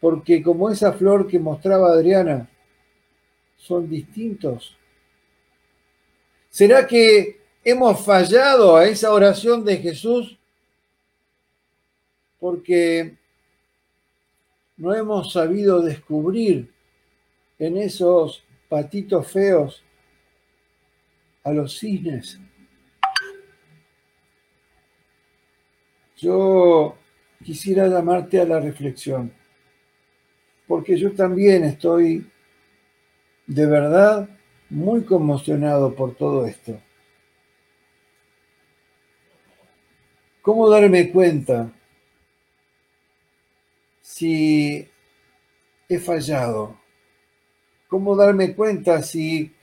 porque 0.00 0.42
como 0.42 0.70
esa 0.70 0.92
flor 0.92 1.26
que 1.26 1.38
mostraba 1.38 1.88
Adriana, 1.88 2.48
son 3.56 3.88
distintos. 3.88 4.76
¿Será 6.48 6.86
que 6.86 7.40
hemos 7.64 8.04
fallado 8.04 8.76
a 8.76 8.86
esa 8.86 9.12
oración 9.12 9.64
de 9.64 9.76
Jesús? 9.78 10.38
Porque 12.38 13.16
no 14.76 14.94
hemos 14.94 15.32
sabido 15.32 15.82
descubrir 15.82 16.72
en 17.58 17.76
esos 17.76 18.44
patitos 18.68 19.30
feos 19.30 19.82
a 21.42 21.50
los 21.50 21.78
cisnes. 21.78 22.38
Yo 26.16 26.96
quisiera 27.44 27.88
llamarte 27.88 28.40
a 28.40 28.44
la 28.44 28.60
reflexión 28.60 29.37
porque 30.68 30.96
yo 30.98 31.12
también 31.12 31.64
estoy 31.64 32.30
de 33.46 33.66
verdad 33.66 34.28
muy 34.68 35.02
conmocionado 35.02 35.94
por 35.94 36.14
todo 36.14 36.46
esto. 36.46 36.78
¿Cómo 40.42 40.68
darme 40.68 41.10
cuenta 41.10 41.72
si 44.02 44.86
he 45.88 45.98
fallado? 45.98 46.76
¿Cómo 47.88 48.14
darme 48.14 48.54
cuenta 48.54 49.02
si 49.02 49.54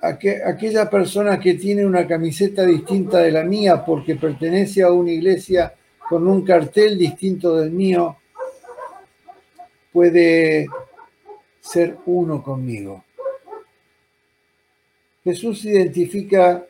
aquella 0.00 0.88
persona 0.88 1.38
que 1.38 1.54
tiene 1.54 1.84
una 1.84 2.08
camiseta 2.08 2.64
distinta 2.64 3.18
de 3.18 3.30
la 3.30 3.44
mía 3.44 3.84
porque 3.84 4.16
pertenece 4.16 4.82
a 4.82 4.90
una 4.90 5.12
iglesia 5.12 5.74
con 6.08 6.26
un 6.26 6.42
cartel 6.44 6.98
distinto 6.98 7.56
del 7.56 7.70
mío, 7.70 8.16
puede 9.92 10.66
ser 11.60 11.98
uno 12.06 12.42
conmigo. 12.42 13.04
Jesús 15.22 15.64
identifica 15.64 16.66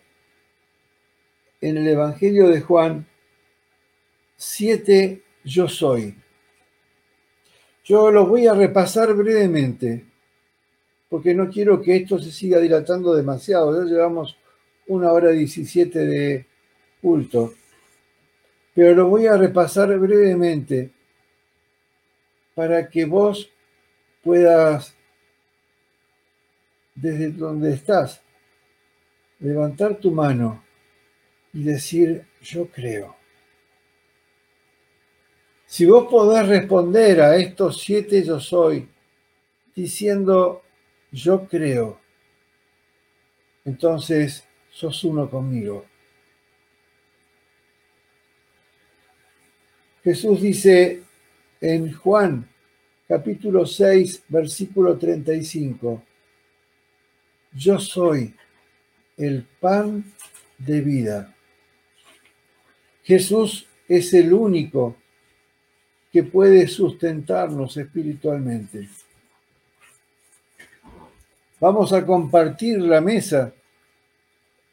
en 1.60 1.76
el 1.76 1.88
Evangelio 1.88 2.48
de 2.48 2.60
Juan 2.60 3.06
siete 4.36 5.22
yo 5.44 5.68
soy. 5.68 6.14
Yo 7.84 8.10
los 8.10 8.28
voy 8.28 8.46
a 8.46 8.54
repasar 8.54 9.14
brevemente, 9.14 10.04
porque 11.08 11.34
no 11.34 11.48
quiero 11.48 11.80
que 11.80 11.96
esto 11.96 12.18
se 12.18 12.30
siga 12.30 12.58
dilatando 12.58 13.14
demasiado. 13.14 13.84
Ya 13.84 13.90
llevamos 13.90 14.36
una 14.86 15.12
hora 15.12 15.30
diecisiete 15.30 16.00
de 16.00 16.46
culto. 17.00 17.54
Pero 18.74 18.94
lo 18.94 19.08
voy 19.08 19.26
a 19.26 19.36
repasar 19.36 19.98
brevemente 19.98 20.90
para 22.54 22.88
que 22.88 23.04
vos 23.04 23.50
puedas, 24.22 24.94
desde 26.94 27.30
donde 27.30 27.74
estás, 27.74 28.22
levantar 29.40 29.96
tu 29.96 30.10
mano 30.10 30.62
y 31.52 31.64
decir, 31.64 32.24
yo 32.42 32.66
creo. 32.68 33.16
Si 35.66 35.86
vos 35.86 36.06
podés 36.10 36.46
responder 36.46 37.20
a 37.20 37.36
estos 37.36 37.80
siete 37.80 38.22
yo 38.22 38.38
soy 38.38 38.88
diciendo, 39.74 40.62
yo 41.10 41.46
creo, 41.46 41.98
entonces 43.64 44.44
sos 44.70 45.02
uno 45.04 45.30
conmigo. 45.30 45.86
Jesús 50.04 50.40
dice, 50.40 51.02
en 51.62 51.92
Juan 51.92 52.48
capítulo 53.06 53.64
6, 53.64 54.24
versículo 54.28 54.98
35. 54.98 56.02
Yo 57.52 57.78
soy 57.78 58.34
el 59.16 59.46
pan 59.60 60.04
de 60.58 60.80
vida. 60.80 61.34
Jesús 63.04 63.66
es 63.86 64.12
el 64.12 64.32
único 64.32 64.96
que 66.12 66.24
puede 66.24 66.66
sustentarnos 66.66 67.76
espiritualmente. 67.76 68.88
Vamos 71.60 71.92
a 71.92 72.04
compartir 72.04 72.80
la 72.80 73.00
mesa 73.00 73.52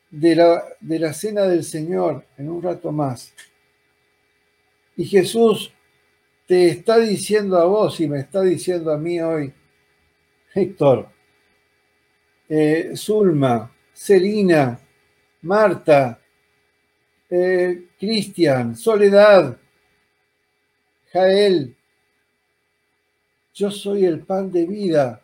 de 0.10 0.36
la, 0.36 0.63
de 0.80 0.97
la 0.97 1.13
cena 1.13 1.43
del 1.43 1.63
Señor 1.63 2.25
en 2.36 2.49
un 2.49 2.63
rato 2.63 2.91
más. 2.91 3.32
Y 4.97 5.06
Jesús 5.06 5.71
te 6.49 6.67
está 6.69 6.97
diciendo 6.97 7.59
a 7.59 7.65
vos 7.65 7.99
y 7.99 8.07
me 8.07 8.21
está 8.21 8.41
diciendo 8.41 8.91
a 8.91 8.97
mí 8.97 9.21
hoy, 9.21 9.53
Héctor, 10.55 11.07
eh, 12.49 12.93
Zulma, 12.95 13.71
Celina, 13.93 14.79
Marta, 15.43 16.19
eh, 17.29 17.89
Cristian, 17.99 18.75
Soledad, 18.75 19.55
Jael, 21.13 21.77
yo 23.53 23.69
soy 23.69 24.05
el 24.05 24.21
pan 24.21 24.51
de 24.51 24.65
vida. 24.65 25.21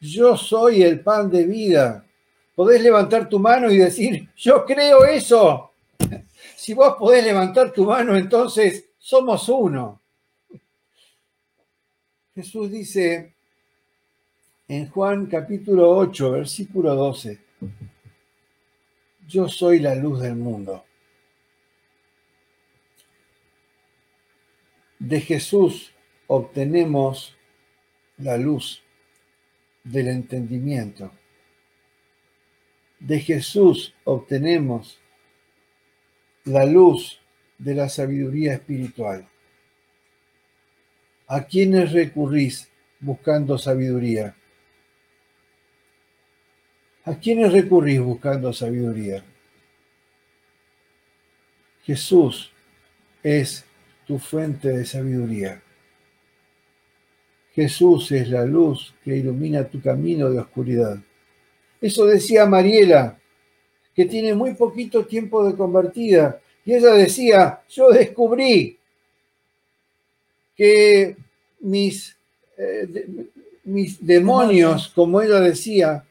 Yo 0.00 0.34
soy 0.34 0.82
el 0.82 1.00
pan 1.00 1.30
de 1.30 1.44
vida. 1.44 2.06
Podés 2.54 2.80
levantar 2.80 3.28
tu 3.28 3.38
mano 3.38 3.70
y 3.70 3.76
decir, 3.76 4.30
yo 4.34 4.64
creo 4.64 5.04
eso. 5.04 5.72
Si 6.56 6.74
vos 6.74 6.94
podés 6.96 7.24
levantar 7.24 7.72
tu 7.72 7.84
mano, 7.84 8.16
entonces 8.16 8.91
somos 9.02 9.48
uno. 9.48 10.00
Jesús 12.34 12.70
dice 12.70 13.34
en 14.68 14.88
Juan 14.88 15.26
capítulo 15.26 15.90
8, 15.90 16.30
versículo 16.30 16.94
12, 16.94 17.38
yo 19.26 19.48
soy 19.48 19.80
la 19.80 19.96
luz 19.96 20.20
del 20.20 20.36
mundo. 20.36 20.84
De 25.00 25.20
Jesús 25.20 25.92
obtenemos 26.28 27.36
la 28.18 28.36
luz 28.36 28.84
del 29.82 30.08
entendimiento. 30.08 31.10
De 33.00 33.18
Jesús 33.18 33.94
obtenemos 34.04 35.00
la 36.44 36.64
luz 36.64 37.21
de 37.62 37.74
la 37.74 37.88
sabiduría 37.88 38.54
espiritual. 38.54 39.26
¿A 41.28 41.44
quiénes 41.44 41.92
recurrís 41.92 42.68
buscando 42.98 43.56
sabiduría? 43.56 44.34
¿A 47.04 47.14
quiénes 47.14 47.52
recurrís 47.52 48.00
buscando 48.00 48.52
sabiduría? 48.52 49.24
Jesús 51.84 52.52
es 53.22 53.64
tu 54.06 54.18
fuente 54.18 54.68
de 54.68 54.84
sabiduría. 54.84 55.62
Jesús 57.54 58.10
es 58.10 58.28
la 58.28 58.44
luz 58.44 58.94
que 59.04 59.16
ilumina 59.16 59.68
tu 59.68 59.80
camino 59.80 60.30
de 60.30 60.40
oscuridad. 60.40 60.98
Eso 61.80 62.06
decía 62.06 62.46
Mariela, 62.46 63.18
que 63.94 64.06
tiene 64.06 64.34
muy 64.34 64.54
poquito 64.54 65.04
tiempo 65.06 65.44
de 65.44 65.54
convertida. 65.54 66.40
Y 66.64 66.74
ella 66.74 66.92
decía, 66.92 67.62
yo 67.68 67.90
descubrí 67.90 68.78
que 70.56 71.16
mis, 71.60 72.16
eh, 72.56 73.06
mis 73.64 74.04
demonios, 74.04 74.88
como 74.94 75.20
ella 75.20 75.40
decía, 75.40 76.04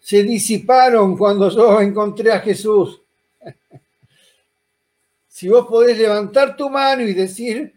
se 0.00 0.22
disiparon 0.22 1.16
cuando 1.16 1.48
yo 1.50 1.80
encontré 1.80 2.32
a 2.32 2.40
Jesús. 2.40 3.00
si 5.28 5.48
vos 5.48 5.66
podés 5.66 5.98
levantar 5.98 6.56
tu 6.56 6.70
mano 6.70 7.02
y 7.02 7.12
decir, 7.12 7.72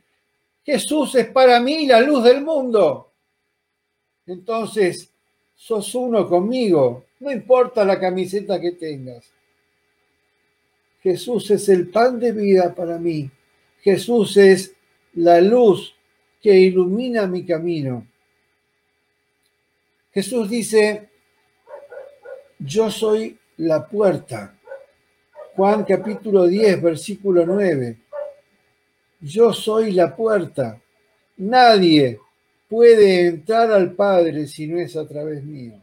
Jesús 0.65 1.13
es 1.15 1.27
para 1.27 1.59
mí 1.59 1.85
la 1.85 2.01
luz 2.01 2.23
del 2.23 2.41
mundo, 2.41 3.11
entonces 4.25 5.11
sos 5.55 5.93
uno 5.93 6.27
conmigo, 6.27 7.05
no 7.19 7.31
importa 7.31 7.85
la 7.85 7.99
camiseta 7.99 8.59
que 8.59 8.71
tengas. 8.71 9.34
Jesús 11.05 11.51
es 11.51 11.69
el 11.69 11.89
pan 11.89 12.19
de 12.19 12.31
vida 12.31 12.73
para 12.73 12.97
mí. 12.97 13.29
Jesús 13.81 14.37
es 14.37 14.73
la 15.13 15.39
luz 15.39 15.95
que 16.41 16.51
ilumina 16.51 17.27
mi 17.27 17.45
camino. 17.45 18.07
Jesús 20.11 20.49
dice, 20.49 21.07
yo 22.57 22.89
soy 22.89 23.37
la 23.57 23.87
puerta. 23.87 24.57
Juan 25.55 25.83
capítulo 25.83 26.47
10, 26.47 26.81
versículo 26.81 27.45
9. 27.45 27.99
Yo 29.21 29.53
soy 29.53 29.91
la 29.91 30.15
puerta. 30.15 30.81
Nadie 31.37 32.19
puede 32.67 33.27
entrar 33.27 33.71
al 33.71 33.93
Padre 33.93 34.47
si 34.47 34.65
no 34.65 34.79
es 34.79 34.95
a 34.95 35.07
través 35.07 35.43
mío. 35.43 35.79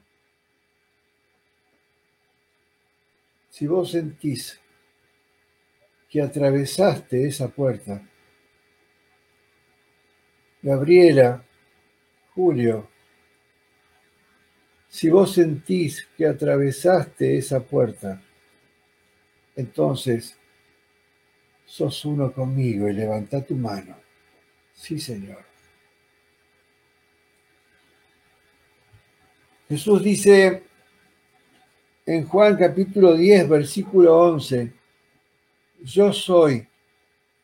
Si 3.51 3.69
vos 3.69 3.93
sentís 3.93 4.59
que 6.13 6.21
atravesaste 6.21 7.27
esa 7.27 7.49
puerta, 7.49 8.03
Gabriela, 10.61 11.43
Julio, 12.35 12.87
si 14.91 15.09
vos 15.09 15.33
sentís 15.33 16.07
que 16.15 16.27
atravesaste 16.27 17.39
esa 17.39 17.61
puerta, 17.61 18.21
entonces 19.57 20.37
sos 21.65 22.05
uno 22.05 22.31
conmigo 22.31 22.91
y 22.91 22.93
levanta 22.93 23.41
tu 23.41 23.55
mano. 23.55 23.97
Sí, 24.75 25.01
Señor. 25.01 25.43
Jesús 29.67 30.03
dice 30.03 30.63
en 32.05 32.27
Juan 32.27 32.59
capítulo 32.59 33.15
10, 33.15 33.49
versículo 33.49 34.15
11, 34.15 34.82
yo 35.85 36.13
soy 36.13 36.67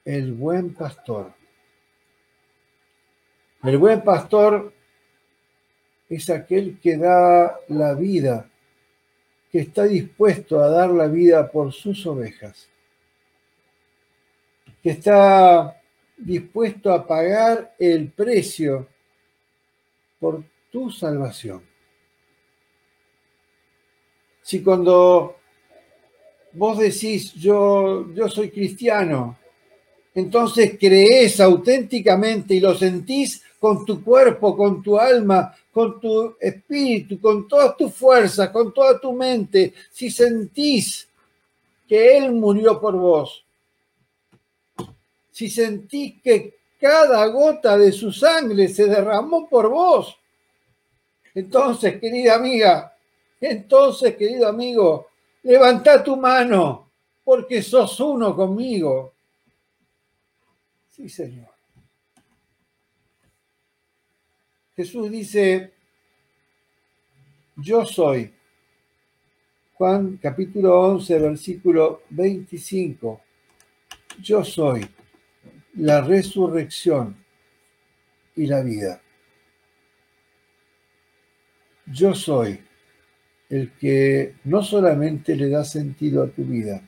el 0.05 0.33
buen 0.33 0.75
pastor. 0.75 1.33
El 3.63 3.77
buen 3.79 4.03
pastor 4.03 4.73
es 6.09 6.31
aquel 6.31 6.79
que 6.81 6.97
da 6.97 7.59
la 7.69 7.95
vida, 7.95 8.49
que 9.51 9.61
está 9.61 9.85
dispuesto 9.85 10.61
a 10.61 10.69
dar 10.69 10.91
la 10.91 11.09
vida 11.09 11.51
por 11.51 11.73
sus 11.73 12.07
ovejas, 12.07 12.69
que 14.83 14.91
está 14.91 15.81
dispuesto 16.17 16.93
a 16.93 17.07
pagar 17.07 17.75
el 17.79 18.11
precio 18.11 18.87
por 20.21 20.45
tu 20.71 20.91
salvación. 20.91 21.63
Si 24.43 24.63
cuando 24.63 25.38
vos 26.53 26.79
decís 26.79 27.33
yo, 27.35 28.13
yo 28.15 28.29
soy 28.29 28.51
cristiano, 28.51 29.37
entonces 30.15 30.77
crees 30.79 31.41
auténticamente 31.41 32.55
y 32.55 32.61
lo 32.61 32.75
sentís 32.75 33.43
con 33.59 33.85
tu 33.85 34.03
cuerpo, 34.03 34.57
con 34.57 34.83
tu 34.83 34.99
alma, 34.99 35.55
con 35.73 36.01
tu 36.01 36.37
espíritu, 36.41 37.21
con 37.21 37.47
toda 37.47 37.77
tu 37.77 37.89
fuerza, 37.89 38.51
con 38.51 38.73
toda 38.73 38.99
tu 38.99 39.13
mente, 39.13 39.75
si 39.91 40.11
sentís 40.11 41.09
que 41.87 42.17
Él 42.17 42.33
murió 42.33 42.81
por 42.81 42.97
vos, 42.97 43.45
si 45.31 45.49
sentís 45.49 46.15
que 46.23 46.55
cada 46.81 47.27
gota 47.27 47.77
de 47.77 47.93
su 47.93 48.13
sangre 48.13 48.69
se 48.69 48.87
derramó 48.87 49.49
por 49.49 49.69
vos, 49.69 50.17
entonces, 51.35 52.01
querida 52.01 52.35
amiga, 52.35 52.97
entonces, 53.41 54.17
querido 54.17 54.49
amigo, 54.49 55.08
levanta 55.43 56.03
tu 56.03 56.17
mano, 56.17 56.91
porque 57.25 57.63
sos 57.63 57.99
uno 58.01 58.35
conmigo. 58.35 59.15
Sí, 60.89 61.09
Señor. 61.09 61.49
Jesús 64.75 65.11
dice, 65.11 65.73
yo 67.57 67.85
soy. 67.85 68.33
Juan 69.75 70.19
capítulo 70.19 70.81
11, 70.81 71.19
versículo 71.19 72.03
25. 72.11 73.21
Yo 74.21 74.45
soy 74.45 74.89
la 75.75 76.01
resurrección 76.01 77.17
y 78.37 78.47
la 78.47 78.63
vida. 78.63 79.01
Yo 81.87 82.15
soy 82.15 82.68
el 83.51 83.73
que 83.73 84.35
no 84.45 84.63
solamente 84.63 85.37
le 85.37 85.49
da 85.49 85.65
sentido 85.65 86.23
a 86.23 86.29
tu 86.29 86.45
vida, 86.45 86.83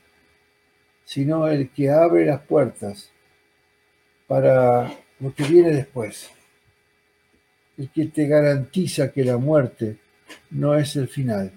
sino 1.04 1.48
el 1.48 1.70
que 1.70 1.90
abre 1.90 2.26
las 2.26 2.40
puertas 2.42 3.10
para 4.26 4.92
lo 5.18 5.34
que 5.34 5.44
viene 5.44 5.72
después 5.72 6.30
el 7.80 7.88
que 7.88 8.06
te 8.06 8.26
garantiza 8.26 9.10
que 9.10 9.24
la 9.24 9.38
muerte 9.38 9.96
no 10.50 10.74
es 10.74 10.96
el 10.96 11.08
final. 11.08 11.50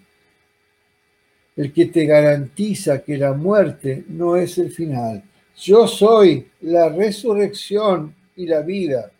El 1.57 1.73
que 1.73 1.87
te 1.87 2.05
garantiza 2.05 3.03
que 3.03 3.17
la 3.17 3.33
muerte 3.33 4.05
no 4.07 4.37
es 4.37 4.57
el 4.57 4.71
final. 4.71 5.21
Yo 5.57 5.85
soy 5.85 6.47
la 6.61 6.87
resurrección 6.87 8.15
y 8.37 8.45
la 8.45 8.61
vida. 8.61 9.11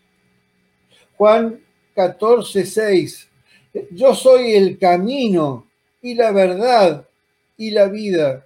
Juan 1.17 1.59
14, 1.93 2.65
6. 2.65 3.29
Yo 3.91 4.15
soy 4.15 4.53
el 4.53 4.77
camino 4.77 5.67
y 6.03 6.13
la 6.13 6.31
verdad 6.31 7.07
y 7.57 7.71
la 7.71 7.87
vida. 7.87 8.45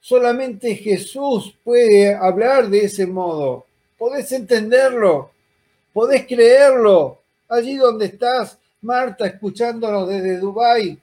Solamente 0.00 0.74
Jesús 0.74 1.54
puede 1.64 2.12
hablar 2.14 2.68
de 2.68 2.84
ese 2.84 3.06
modo. 3.06 3.64
Podés 3.96 4.32
entenderlo, 4.32 5.30
podés 5.92 6.26
creerlo, 6.26 7.22
allí 7.48 7.76
donde 7.76 8.06
estás, 8.06 8.58
Marta, 8.80 9.26
escuchándonos 9.26 10.08
desde 10.08 10.38
Dubái, 10.38 10.98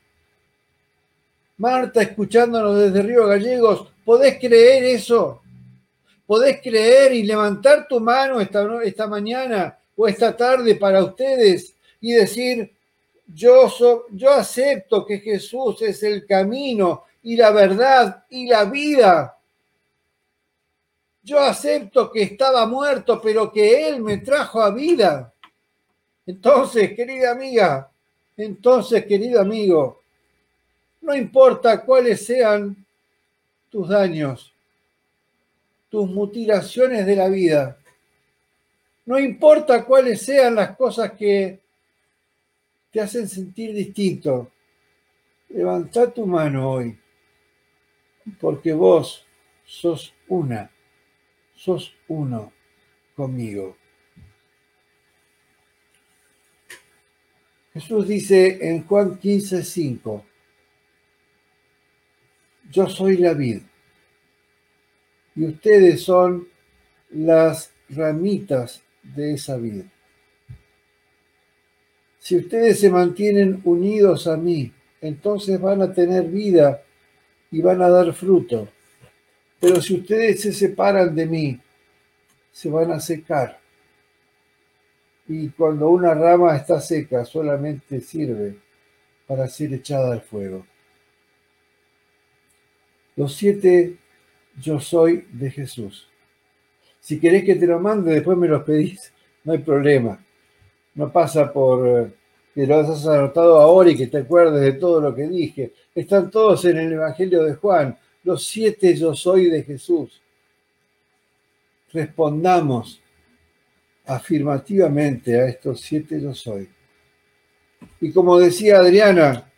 Marta, 1.58 2.02
escuchándonos 2.02 2.78
desde 2.78 3.02
Río 3.02 3.26
Gallegos, 3.28 3.88
¿podés 4.04 4.38
creer 4.38 4.84
eso? 4.84 5.42
¿Podés 6.26 6.62
creer 6.62 7.14
y 7.14 7.24
levantar 7.24 7.88
tu 7.88 8.00
mano 8.00 8.42
esta, 8.42 8.68
esta 8.84 9.08
mañana 9.08 9.78
o 9.96 10.08
esta 10.08 10.36
tarde 10.36 10.76
para 10.76 11.04
ustedes 11.04 11.74
y 12.02 12.14
decir, 12.14 12.72
yo, 13.34 13.70
yo 14.12 14.32
acepto 14.32 15.06
que 15.06 15.20
Jesús 15.20 15.82
es 15.82 16.02
el 16.04 16.26
camino 16.26 17.06
y 17.22 17.36
la 17.36 17.52
verdad 17.52 18.26
y 18.30 18.48
la 18.48 18.66
vida? 18.66 19.38
Yo 21.22 21.40
acepto 21.40 22.12
que 22.12 22.24
estaba 22.24 22.66
muerto, 22.66 23.22
pero 23.22 23.52
que 23.52 23.88
Él 23.88 24.02
me 24.02 24.18
trajo 24.18 24.62
a 24.62 24.72
vida. 24.72 25.34
Entonces, 26.26 26.94
querida 26.96 27.32
amiga, 27.32 27.92
entonces, 28.38 29.06
querido 29.06 29.42
amigo, 29.42 30.02
no 31.02 31.16
importa 31.16 31.84
cuáles 31.84 32.26
sean 32.26 32.86
tus 33.70 33.90
daños, 33.90 34.54
tus 35.90 36.10
mutilaciones 36.10 37.06
de 37.06 37.16
la 37.16 37.28
vida, 37.28 37.78
no 39.06 39.20
importa 39.20 39.84
cuáles 39.86 40.22
sean 40.22 40.56
las 40.56 40.76
cosas 40.76 41.12
que 41.14 41.60
te 42.92 43.02
hacen 43.02 43.28
sentir 43.28 43.74
distinto, 43.74 44.52
levanta 45.50 46.12
tu 46.12 46.26
mano 46.26 46.72
hoy, 46.72 46.98
porque 48.40 48.74
vos 48.74 49.26
sos 49.66 50.14
una, 50.28 50.72
sos 51.56 51.94
uno 52.08 52.52
conmigo. 53.16 53.78
Jesús 57.74 58.08
dice 58.08 58.58
en 58.68 58.84
Juan 58.86 59.18
15, 59.18 59.64
5, 59.64 60.26
yo 62.72 62.88
soy 62.88 63.18
la 63.18 63.34
vid 63.34 63.62
y 65.36 65.46
ustedes 65.46 66.04
son 66.04 66.48
las 67.12 67.72
ramitas 67.90 68.82
de 69.04 69.34
esa 69.34 69.58
vid. 69.58 69.86
Si 72.20 72.38
ustedes 72.38 72.80
se 72.80 72.90
mantienen 72.90 73.62
unidos 73.64 74.28
a 74.28 74.38
mí, 74.38 74.72
entonces 75.02 75.60
van 75.60 75.82
a 75.82 75.94
tener 75.94 76.26
vida 76.26 76.84
y 77.52 77.62
van 77.62 77.82
a 77.82 77.90
dar 77.90 78.14
fruto. 78.14 78.68
Pero 79.60 79.82
si 79.82 79.96
ustedes 79.96 80.42
se 80.42 80.54
separan 80.54 81.16
de 81.16 81.26
mí, 81.26 81.60
se 82.52 82.70
van 82.70 82.92
a 82.92 83.00
secar. 83.00 83.60
Y 85.28 85.50
cuando 85.50 85.90
una 85.90 86.14
rama 86.14 86.56
está 86.56 86.82
seca, 86.82 87.24
solamente 87.24 88.02
sirve 88.02 88.56
para 89.28 89.48
ser 89.48 89.74
echada 89.74 90.14
al 90.14 90.22
fuego. 90.22 90.66
Los 93.16 93.36
siete 93.36 93.98
yo 94.60 94.80
soy 94.80 95.26
de 95.32 95.52
Jesús. 95.52 96.10
Si 97.00 97.20
querés 97.20 97.44
que 97.44 97.56
te 97.56 97.68
lo 97.68 97.80
mande, 97.80 98.14
después 98.14 98.38
me 98.38 98.48
los 98.48 98.64
pedís, 98.64 99.14
no 99.44 99.54
hay 99.54 99.60
problema. 99.60 100.24
No 100.96 101.12
pasa 101.12 101.52
por 101.52 101.88
eh, 101.88 102.12
que 102.54 102.66
lo 102.66 102.78
has 102.78 103.08
anotado 103.08 103.60
ahora 103.60 103.92
y 103.92 103.98
que 103.98 104.08
te 104.08 104.18
acuerdes 104.20 104.62
de 104.62 104.74
todo 104.74 105.00
lo 105.00 105.16
que 105.16 105.28
dije. 105.28 105.74
Están 105.96 106.30
todos 106.30 106.66
en 106.66 106.78
el 106.78 106.94
Evangelio 106.94 107.44
de 107.44 107.56
Juan. 107.56 107.98
Los 108.24 108.46
siete 108.48 108.96
yo 108.96 109.16
soy 109.16 109.50
de 109.50 109.64
Jesús. 109.64 110.22
Respondamos 111.92 113.02
afirmativamente 114.06 115.40
a 115.40 115.48
estos 115.48 115.82
siete 115.82 116.20
yo 116.20 116.34
soy. 116.34 116.68
Y 118.02 118.12
como 118.12 118.40
decía 118.40 118.80
Adriana, 118.80 119.52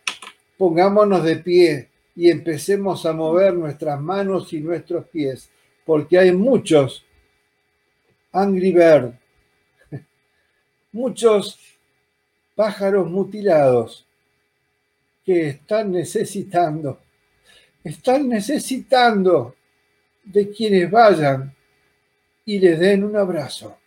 pongámonos 0.58 1.24
de 1.24 1.38
pie 1.38 1.89
y 2.15 2.30
empecemos 2.30 3.06
a 3.06 3.13
mover 3.13 3.54
nuestras 3.54 4.00
manos 4.00 4.52
y 4.54 4.60
nuestros 4.60 5.06
pies, 5.08 5.50
porque 5.86 6.20
hay 6.20 6.32
muchos 6.32 7.06
Angry 8.34 8.72
Bird, 8.72 9.13
muchos 10.91 11.60
pájaros 12.56 13.10
mutilados 13.10 14.06
que 15.25 15.49
están 15.49 15.91
necesitando, 15.91 16.99
están 17.84 18.27
necesitando 18.27 19.56
de 20.23 20.49
quienes 20.49 20.89
vayan 20.89 21.56
y 22.45 22.60
les 22.60 22.80
den 22.80 23.04
un 23.04 23.15
abrazo 23.15 23.77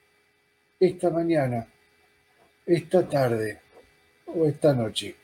esta 0.79 1.11
mañana, 1.11 1.67
esta 2.67 3.09
tarde 3.09 3.61
o 4.27 4.47
esta 4.47 4.73
noche. 4.75 5.17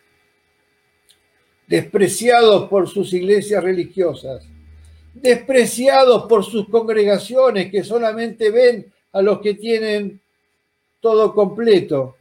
Despreciados 1.67 2.69
por 2.69 2.89
sus 2.89 3.13
iglesias 3.13 3.63
religiosas, 3.63 4.47
despreciados 5.15 6.27
por 6.29 6.45
sus 6.45 6.69
congregaciones 6.69 7.71
que 7.71 7.85
solamente 7.85 8.51
ven 8.51 8.93
a 9.13 9.23
los 9.23 9.41
que 9.41 9.55
tienen 9.55 10.21
todo 11.01 11.35
completo, 11.35 12.17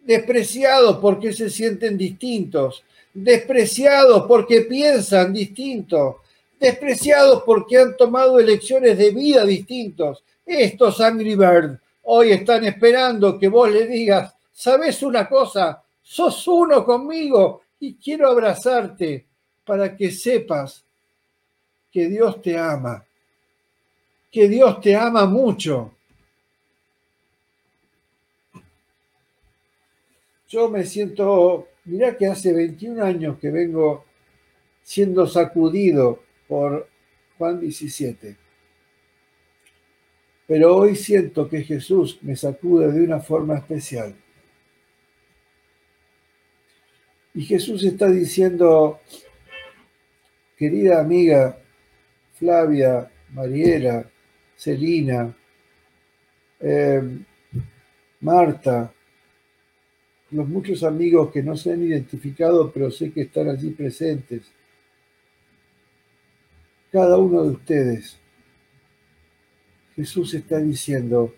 despreciados 0.00 0.98
porque 0.98 1.32
se 1.32 1.50
sienten 1.50 1.98
distintos, 1.98 2.84
despreciados 3.12 4.26
porque 4.26 4.62
piensan 4.62 5.32
distintos, 5.32 6.16
despreciados 6.58 7.42
porque 7.44 7.78
han 7.78 7.96
tomado 7.96 8.38
elecciones 8.38 8.96
de 8.96 9.10
vida 9.10 9.44
distintos. 9.44 10.22
Estos 10.46 11.00
Angry 11.00 11.34
Bird 11.34 11.78
hoy 12.04 12.32
están 12.32 12.64
esperando 12.64 13.38
que 13.38 13.48
vos 13.48 13.70
le 13.70 13.86
digas, 13.86 14.34
¿sabes 14.52 15.02
una 15.02 15.28
cosa? 15.28 15.82
Sos 16.02 16.46
uno 16.48 16.84
conmigo 16.84 17.62
y 17.78 17.94
quiero 17.94 18.30
abrazarte 18.30 19.26
para 19.64 19.96
que 19.96 20.10
sepas 20.10 20.82
que 21.90 22.08
Dios 22.08 22.40
te 22.40 22.56
ama 22.56 23.04
que 24.30 24.48
Dios 24.48 24.80
te 24.80 24.94
ama 24.94 25.26
mucho. 25.26 25.92
Yo 30.50 30.68
me 30.68 30.84
siento, 30.84 31.68
mirá 31.84 32.16
que 32.16 32.26
hace 32.26 32.52
21 32.52 33.04
años 33.04 33.38
que 33.38 33.52
vengo 33.52 34.04
siendo 34.82 35.24
sacudido 35.28 36.24
por 36.48 36.88
Juan 37.38 37.60
17. 37.60 38.36
Pero 40.48 40.76
hoy 40.76 40.96
siento 40.96 41.48
que 41.48 41.62
Jesús 41.62 42.18
me 42.22 42.34
sacude 42.34 42.90
de 42.90 43.04
una 43.04 43.20
forma 43.20 43.58
especial. 43.58 44.12
Y 47.32 47.42
Jesús 47.44 47.84
está 47.84 48.08
diciendo, 48.08 48.98
querida 50.56 51.00
amiga 51.00 51.60
Flavia, 52.32 53.08
Mariela, 53.32 54.04
Celina, 54.56 55.32
eh, 56.58 57.02
Marta, 58.18 58.92
los 60.30 60.48
muchos 60.48 60.82
amigos 60.84 61.32
que 61.32 61.42
no 61.42 61.56
se 61.56 61.72
han 61.72 61.82
identificado, 61.82 62.70
pero 62.72 62.90
sé 62.90 63.12
que 63.12 63.22
están 63.22 63.48
allí 63.48 63.70
presentes. 63.70 64.42
Cada 66.92 67.16
uno 67.16 67.42
de 67.42 67.50
ustedes, 67.50 68.18
Jesús 69.96 70.34
está 70.34 70.58
diciendo, 70.58 71.34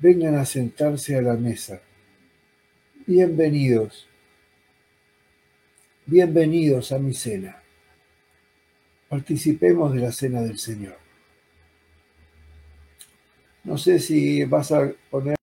vengan 0.00 0.34
a 0.34 0.44
sentarse 0.44 1.16
a 1.16 1.22
la 1.22 1.34
mesa. 1.34 1.80
Bienvenidos. 3.06 4.08
Bienvenidos 6.04 6.92
a 6.92 6.98
mi 6.98 7.14
cena. 7.14 7.62
Participemos 9.08 9.94
de 9.94 10.00
la 10.00 10.12
cena 10.12 10.42
del 10.42 10.58
Señor. 10.58 10.96
No 13.64 13.78
sé 13.78 13.98
si 14.00 14.44
vas 14.44 14.72
a 14.72 14.92
poner 15.10 15.36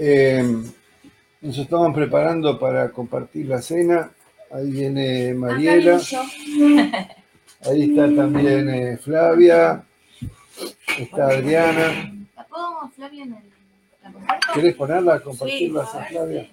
Eh, 0.00 0.44
nos 1.40 1.58
estamos 1.58 1.92
preparando 1.92 2.56
para 2.56 2.92
compartir 2.92 3.46
la 3.46 3.60
cena. 3.60 4.12
Ahí 4.48 4.70
viene 4.70 5.34
Mariela. 5.34 6.00
Ahí 7.62 7.90
está 7.90 8.14
también 8.14 8.68
eh, 8.70 8.96
Flavia. 8.96 9.84
Está 10.96 11.26
Adriana. 11.26 12.14
¿La 12.36 12.46
pongo, 12.46 12.88
Flavia, 12.94 13.24
en 13.24 13.32
el, 13.32 13.42
¿Querés 14.54 14.76
ponerla, 14.76 15.18
compartirla 15.20 15.84
sí, 15.84 15.98
Flavia? 16.10 16.48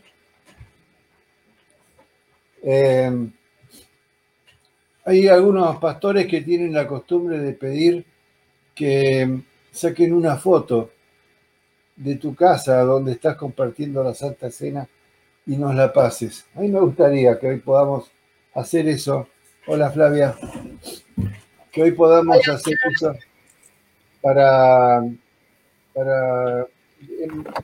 Eh, 2.63 3.29
hay 5.05 5.27
algunos 5.27 5.77
pastores 5.77 6.25
que 6.25 6.41
tienen 6.41 6.73
la 6.73 6.87
costumbre 6.87 7.37
de 7.37 7.53
pedir 7.53 8.05
que 8.73 9.39
saquen 9.71 10.13
una 10.13 10.35
foto 10.35 10.94
de 11.95 12.15
tu 12.15 12.35
casa 12.35 12.81
donde 12.81 13.13
estás 13.13 13.35
compartiendo 13.35 14.03
la 14.03 14.13
Santa 14.13 14.51
Cena 14.51 14.87
y 15.45 15.55
nos 15.55 15.75
la 15.75 15.93
pases. 15.93 16.45
A 16.55 16.59
mí 16.59 16.69
me 16.69 16.79
gustaría 16.79 17.39
que 17.39 17.47
hoy 17.47 17.59
podamos 17.59 18.11
hacer 18.53 18.87
eso. 18.87 19.27
Hola 19.67 19.91
Flavia. 19.91 20.35
Que 21.71 21.83
hoy 21.83 21.91
podamos 21.91 22.47
hacer 22.47 22.77
eso 22.91 23.15
para, 24.21 25.03
para 25.93 26.67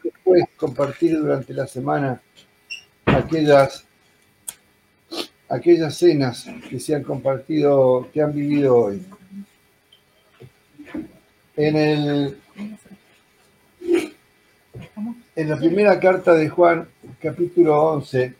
después 0.03 0.45
compartir 0.57 1.17
durante 1.17 1.53
la 1.53 1.65
semana 1.67 2.21
aquellas, 3.05 3.85
aquellas 5.49 5.95
cenas 5.95 6.45
que 6.69 6.79
se 6.79 6.95
han 6.95 7.03
compartido, 7.03 8.09
que 8.13 8.21
han 8.21 8.33
vivido 8.33 8.75
hoy. 8.75 9.05
En 11.55 11.75
el 11.75 12.37
en 15.35 15.49
la 15.49 15.57
primera 15.57 15.99
carta 15.99 16.33
de 16.33 16.49
Juan, 16.49 16.87
capítulo 17.21 17.81
11, 17.93 18.33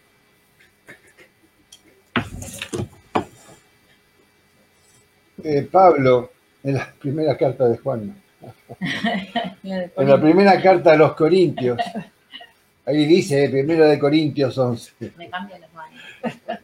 eh, 5.44 5.68
Pablo, 5.72 6.32
en 6.64 6.74
la 6.74 6.94
primera 7.00 7.38
carta 7.38 7.68
de 7.70 7.78
Juan, 7.78 8.16
en 9.64 10.08
la 10.10 10.20
primera 10.20 10.62
carta 10.62 10.92
de 10.92 10.98
los 10.98 11.14
Corintios, 11.14 11.80
ahí 12.86 13.06
dice, 13.06 13.46
eh, 13.46 13.50
primera 13.50 13.86
de 13.88 13.98
Corintios 13.98 14.58
11. 14.58 15.12
Me 15.18 15.30
cambian 15.30 15.62
los 15.62 15.74
manos. 15.74 16.02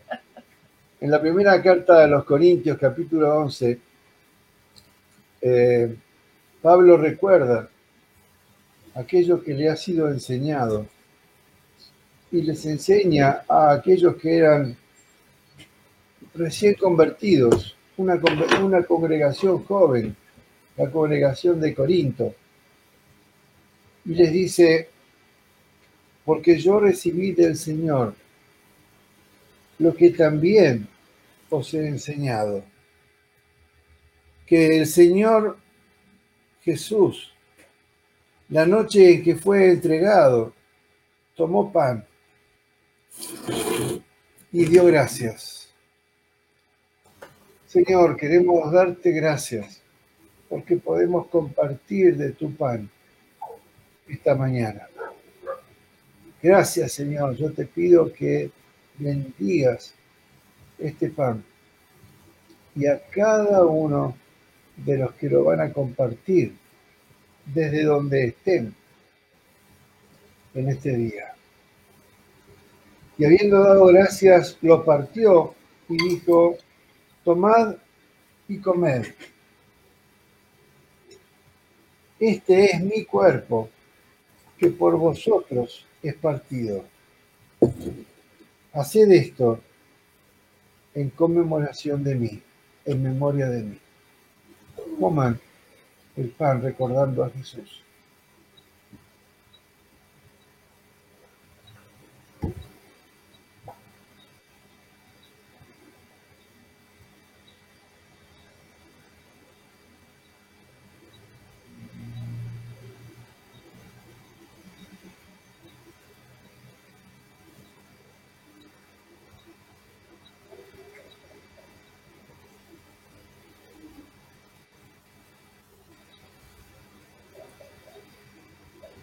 En 1.00 1.12
la 1.12 1.22
primera 1.22 1.62
carta 1.62 2.00
de 2.00 2.08
los 2.08 2.24
Corintios, 2.24 2.76
capítulo 2.80 3.32
11, 3.42 3.80
eh, 5.42 5.96
Pablo 6.60 6.98
recuerda 6.98 7.70
aquello 8.98 9.44
que 9.44 9.54
le 9.54 9.70
ha 9.70 9.76
sido 9.76 10.10
enseñado. 10.10 10.88
Y 12.32 12.42
les 12.42 12.66
enseña 12.66 13.44
a 13.48 13.74
aquellos 13.74 14.18
que 14.18 14.38
eran 14.38 14.76
recién 16.34 16.74
convertidos, 16.76 17.76
una, 17.96 18.20
una 18.62 18.84
congregación 18.84 19.64
joven, 19.64 20.16
la 20.76 20.90
congregación 20.92 21.60
de 21.60 21.74
Corinto, 21.74 22.36
y 24.06 24.14
les 24.14 24.32
dice, 24.32 24.90
porque 26.26 26.60
yo 26.60 26.80
recibí 26.80 27.32
del 27.32 27.56
Señor 27.58 28.14
lo 29.80 29.96
que 29.96 30.12
también 30.12 30.88
os 31.50 31.74
he 31.74 31.88
enseñado, 31.88 32.64
que 34.46 34.78
el 34.78 34.88
Señor 34.88 35.58
Jesús, 36.62 37.34
la 38.50 38.66
noche 38.66 39.16
en 39.16 39.24
que 39.24 39.36
fue 39.36 39.72
entregado, 39.72 40.54
tomó 41.36 41.72
pan 41.72 42.06
y 44.52 44.66
dio 44.66 44.86
gracias. 44.86 45.74
Señor, 47.66 48.16
queremos 48.16 48.72
darte 48.72 49.12
gracias 49.12 49.82
porque 50.50 50.78
podemos 50.78 51.28
compartir 51.28 52.16
de 52.16 52.32
tu 52.32 52.54
pan 52.56 52.90
esta 54.08 54.36
mañana. 54.36 54.88
Gracias, 56.42 56.94
Señor. 56.94 57.36
Yo 57.36 57.52
te 57.52 57.66
pido 57.66 58.14
que 58.14 58.50
bendigas 58.98 59.94
este 60.80 61.10
pan 61.10 61.44
y 62.76 62.86
a 62.88 63.02
cada 63.10 63.66
uno 63.66 64.16
de 64.78 64.98
los 65.00 65.14
que 65.16 65.30
lo 65.30 65.44
van 65.44 65.60
a 65.60 65.74
compartir 65.74 66.54
desde 67.54 67.84
donde 67.84 68.28
estén 68.28 68.76
en 70.54 70.70
este 70.70 70.96
día. 70.96 71.34
Y 73.18 73.26
habiendo 73.26 73.64
dado 73.64 73.86
gracias, 73.88 74.58
lo 74.62 74.84
partió 74.86 75.56
y 75.90 75.98
dijo, 76.10 76.58
tomad 77.24 77.76
y 78.48 78.58
comed. 78.60 79.08
Este 82.20 82.66
es 82.66 82.82
mi 82.82 83.06
cuerpo, 83.06 83.70
que 84.58 84.70
por 84.70 84.98
vosotros 84.98 85.86
es 86.02 86.16
partido. 86.16 86.84
Haced 88.74 89.12
esto 89.12 89.60
en 90.94 91.10
conmemoración 91.12 92.04
de 92.04 92.16
mí, 92.16 92.42
en 92.86 93.04
memoria 93.04 93.50
de 93.50 93.64
mí. 93.64 93.80
Coman 95.00 95.40
el 96.18 96.30
pan 96.30 96.62
recordando 96.62 97.24
a 97.24 97.30
Jesús. 97.30 97.84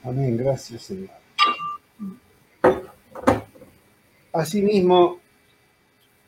Amén, 0.05 0.37
gracias 0.37 0.83
Señor. 0.83 1.09
Asimismo, 4.35 5.19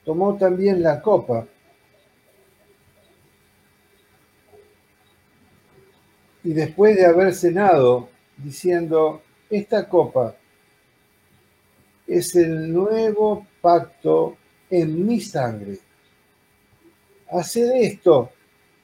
tomó 0.03 0.35
también 0.39 0.83
la 0.83 1.03
copa 1.03 1.47
y 6.43 6.55
después 6.55 6.97
de 6.97 7.05
haber 7.05 7.35
cenado, 7.35 8.09
diciendo, 8.39 9.21
esta 9.51 9.87
copa 9.87 10.35
es 12.07 12.35
el 12.35 12.73
nuevo 12.73 13.47
pacto 13.61 14.39
en 14.71 15.07
mi 15.07 15.21
sangre. 15.21 15.81
Haced 17.31 17.73
esto 17.75 18.31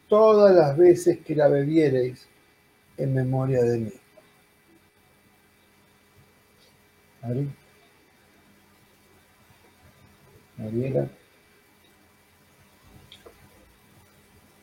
todas 0.06 0.54
las 0.54 0.76
veces 0.76 1.20
que 1.20 1.34
la 1.34 1.48
bebiereis 1.48 2.28
en 2.98 3.14
memoria 3.14 3.62
de 3.62 3.78
mí. 3.78 4.01
Ari. 7.22 7.48
Mariela. 10.58 11.08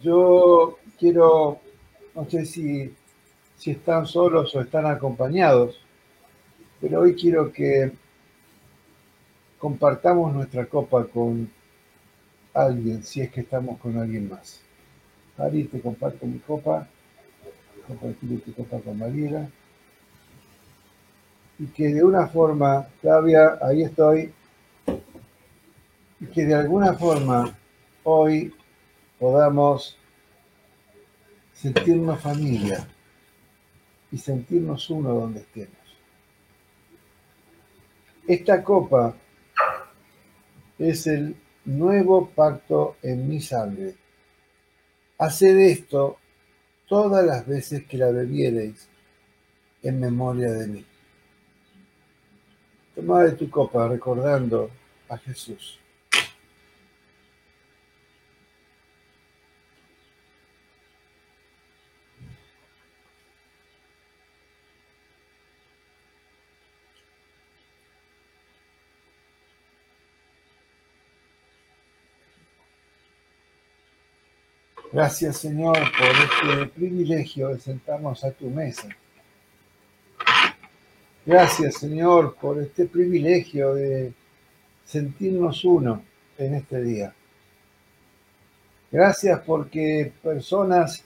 Yo 0.02 0.78
quiero, 0.98 1.60
no 2.16 2.30
sé 2.30 2.46
si, 2.46 2.94
si 3.58 3.72
están 3.72 4.06
solos 4.06 4.54
o 4.56 4.62
están 4.62 4.86
acompañados, 4.86 5.80
pero 6.82 7.02
hoy 7.02 7.16
quiero 7.16 7.52
que 7.52 7.92
compartamos 9.58 10.34
nuestra 10.34 10.66
copa 10.66 11.06
con 11.06 11.50
alguien, 12.54 13.04
si 13.04 13.22
es 13.22 13.32
que 13.32 13.42
estamos 13.42 13.80
con 13.80 13.98
alguien 13.98 14.30
más. 14.30 14.62
Ari, 15.38 15.66
te 15.66 15.80
comparto 15.80 16.26
mi 16.26 16.40
copa, 16.40 16.88
compartir 17.88 18.42
tu 18.44 18.54
copa 18.54 18.80
con 18.80 18.98
Mariela 18.98 19.50
y 21.60 21.68
que 21.68 21.94
de 21.94 22.04
una 22.04 22.28
forma, 22.28 22.88
Flavia, 23.02 23.60
ahí 23.62 23.84
estoy, 23.84 24.34
y 26.22 26.26
que 26.28 26.46
de 26.46 26.56
alguna 26.56 26.94
forma 26.94 27.54
hoy 28.04 28.54
podamos 29.20 29.98
sentirnos 31.54 32.22
familia 32.22 32.88
y 34.12 34.18
sentirnos 34.18 34.90
uno 34.90 35.14
donde 35.14 35.42
estemos. 35.42 35.78
Esta 38.26 38.64
copa 38.64 39.16
es 40.78 41.08
el 41.08 41.36
nuevo 41.66 42.30
pacto 42.30 42.96
en 43.02 43.28
mi 43.28 43.42
sangre. 43.42 43.96
Haced 45.18 45.58
esto 45.58 46.18
todas 46.88 47.26
las 47.26 47.46
veces 47.46 47.86
que 47.86 47.98
la 47.98 48.12
bebiereis 48.12 48.88
en 49.84 50.00
memoria 50.00 50.52
de 50.52 50.68
mí. 50.68 50.86
Toma 52.96 53.24
de 53.24 53.32
tu 53.32 53.50
copa 53.50 53.88
recordando 53.88 54.70
a 55.08 55.18
Jesús. 55.18 55.80
Gracias 74.92 75.38
Señor 75.38 75.78
por 75.78 76.08
este 76.08 76.66
privilegio 76.74 77.50
de 77.50 77.60
sentarnos 77.60 78.24
a 78.24 78.32
tu 78.32 78.50
mesa. 78.50 78.90
Gracias, 81.30 81.76
Señor, 81.76 82.34
por 82.42 82.58
este 82.58 82.86
privilegio 82.86 83.76
de 83.76 84.12
sentirnos 84.84 85.64
uno 85.64 86.02
en 86.40 86.56
este 86.56 86.82
día. 86.82 87.14
Gracias 88.92 89.40
porque 89.46 90.12
personas 90.24 91.06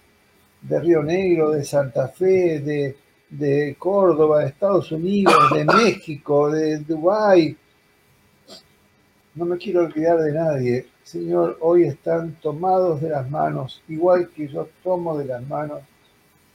de 0.62 0.80
Río 0.80 1.04
Negro, 1.04 1.52
de 1.52 1.66
Santa 1.66 2.08
Fe, 2.08 2.62
de, 2.62 2.96
de 3.30 3.76
Córdoba, 3.78 4.40
de 4.40 4.48
Estados 4.48 4.94
Unidos, 4.94 5.36
de 5.54 5.66
México, 5.84 6.50
de 6.50 6.78
Dubái, 6.78 7.58
no 9.36 9.44
me 9.44 9.58
quiero 9.58 9.82
olvidar 9.82 10.20
de 10.20 10.32
nadie. 10.32 10.88
Señor, 11.04 11.58
hoy 11.60 11.84
están 11.84 12.36
tomados 12.36 13.02
de 13.02 13.10
las 13.10 13.30
manos, 13.30 13.84
igual 13.90 14.30
que 14.30 14.48
yo 14.48 14.70
tomo 14.86 15.18
de 15.18 15.26
las 15.26 15.46
manos 15.46 15.82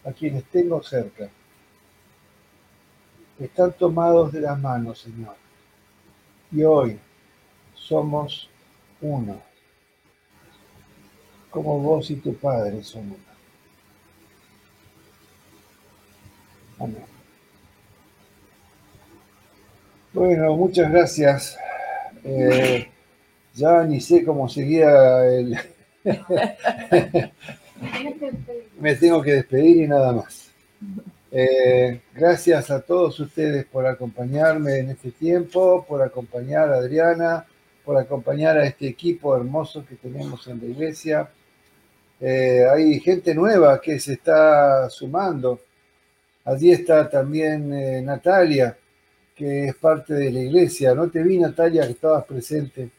a 0.07 0.13
quienes 0.13 0.45
tengo 0.45 0.83
cerca 0.83 1.29
están 3.39 3.73
tomados 3.73 4.33
de 4.33 4.41
las 4.41 4.59
manos, 4.59 5.01
Señor. 5.01 5.37
Y 6.51 6.63
hoy 6.65 6.99
somos 7.75 8.49
uno. 9.01 9.41
como 11.51 11.79
vos 11.79 12.11
y 12.11 12.17
tu 12.17 12.35
Padre 12.35 12.83
son 12.83 13.07
uno. 13.07 13.17
Amén. 16.79 17.05
Bueno, 20.13 20.57
muchas 20.57 20.91
gracias. 20.91 21.59
Eh, 22.25 22.89
ya 23.55 23.85
ni 23.85 24.01
sé 24.01 24.25
cómo 24.25 24.49
seguía 24.49 25.25
el... 25.27 25.59
Me 28.81 28.95
tengo 28.97 29.23
que 29.23 29.33
despedir 29.33 29.85
y 29.85 29.89
nada 29.89 30.13
más. 30.13 30.51
Eh, 31.31 32.01
gracias 32.15 32.71
a 32.71 32.81
todos 32.81 33.21
ustedes 33.21 33.67
por 33.67 33.87
acompañarme 33.87 34.79
en 34.79 34.91
este 34.91 35.11
tiempo, 35.11 35.85
por 35.87 36.01
acompañar 36.03 36.73
a 36.73 36.77
Adriana, 36.77 37.47
por 37.85 37.99
acompañar 37.99 38.57
a 38.57 38.65
este 38.65 38.89
equipo 38.89 39.37
hermoso 39.37 39.85
que 39.87 39.97
tenemos 39.97 40.47
en 40.49 40.59
la 40.61 40.67
iglesia. 40.67 41.31
Eh, 42.21 42.65
hay 42.71 42.99
gente 43.01 43.35
nueva 43.35 43.81
que 43.81 44.01
se 44.01 44.15
está 44.15 44.89
sumando. 44.91 45.61
Allí 46.45 46.73
está 46.73 47.09
también 47.11 47.73
eh, 47.75 48.01
Natalia, 48.03 48.77
que 49.35 49.67
es 49.67 49.75
parte 49.77 50.15
de 50.15 50.31
la 50.33 50.41
iglesia. 50.41 50.95
No 50.95 51.11
te 51.11 51.23
vi, 51.23 51.39
Natalia, 51.39 51.85
que 51.87 51.93
estabas 51.93 52.25
presente, 52.25 52.91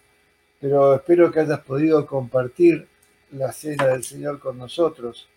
pero 0.61 0.95
espero 0.95 1.31
que 1.31 1.39
hayas 1.39 1.61
podido 1.61 2.05
compartir 2.05 2.87
la 3.31 3.51
cena 3.51 3.87
del 3.87 4.03
Señor 4.03 4.39
con 4.39 4.57
nosotros. 4.57 5.27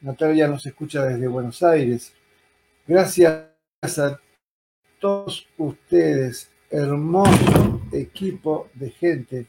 Natalia 0.00 0.46
nos 0.46 0.64
escucha 0.64 1.04
desde 1.04 1.26
Buenos 1.26 1.62
Aires. 1.62 2.12
Gracias 2.86 3.48
a 3.82 4.20
todos 5.00 5.46
ustedes 5.56 6.50
hermoso 6.70 7.82
equipo 7.92 8.68
de 8.74 8.90
gente 8.90 9.46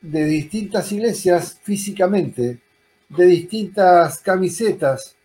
de 0.00 0.24
distintas 0.26 0.92
iglesias 0.92 1.58
físicamente, 1.62 2.60
de 3.08 3.26
distintas 3.26 4.18
camisetas, 4.18 5.16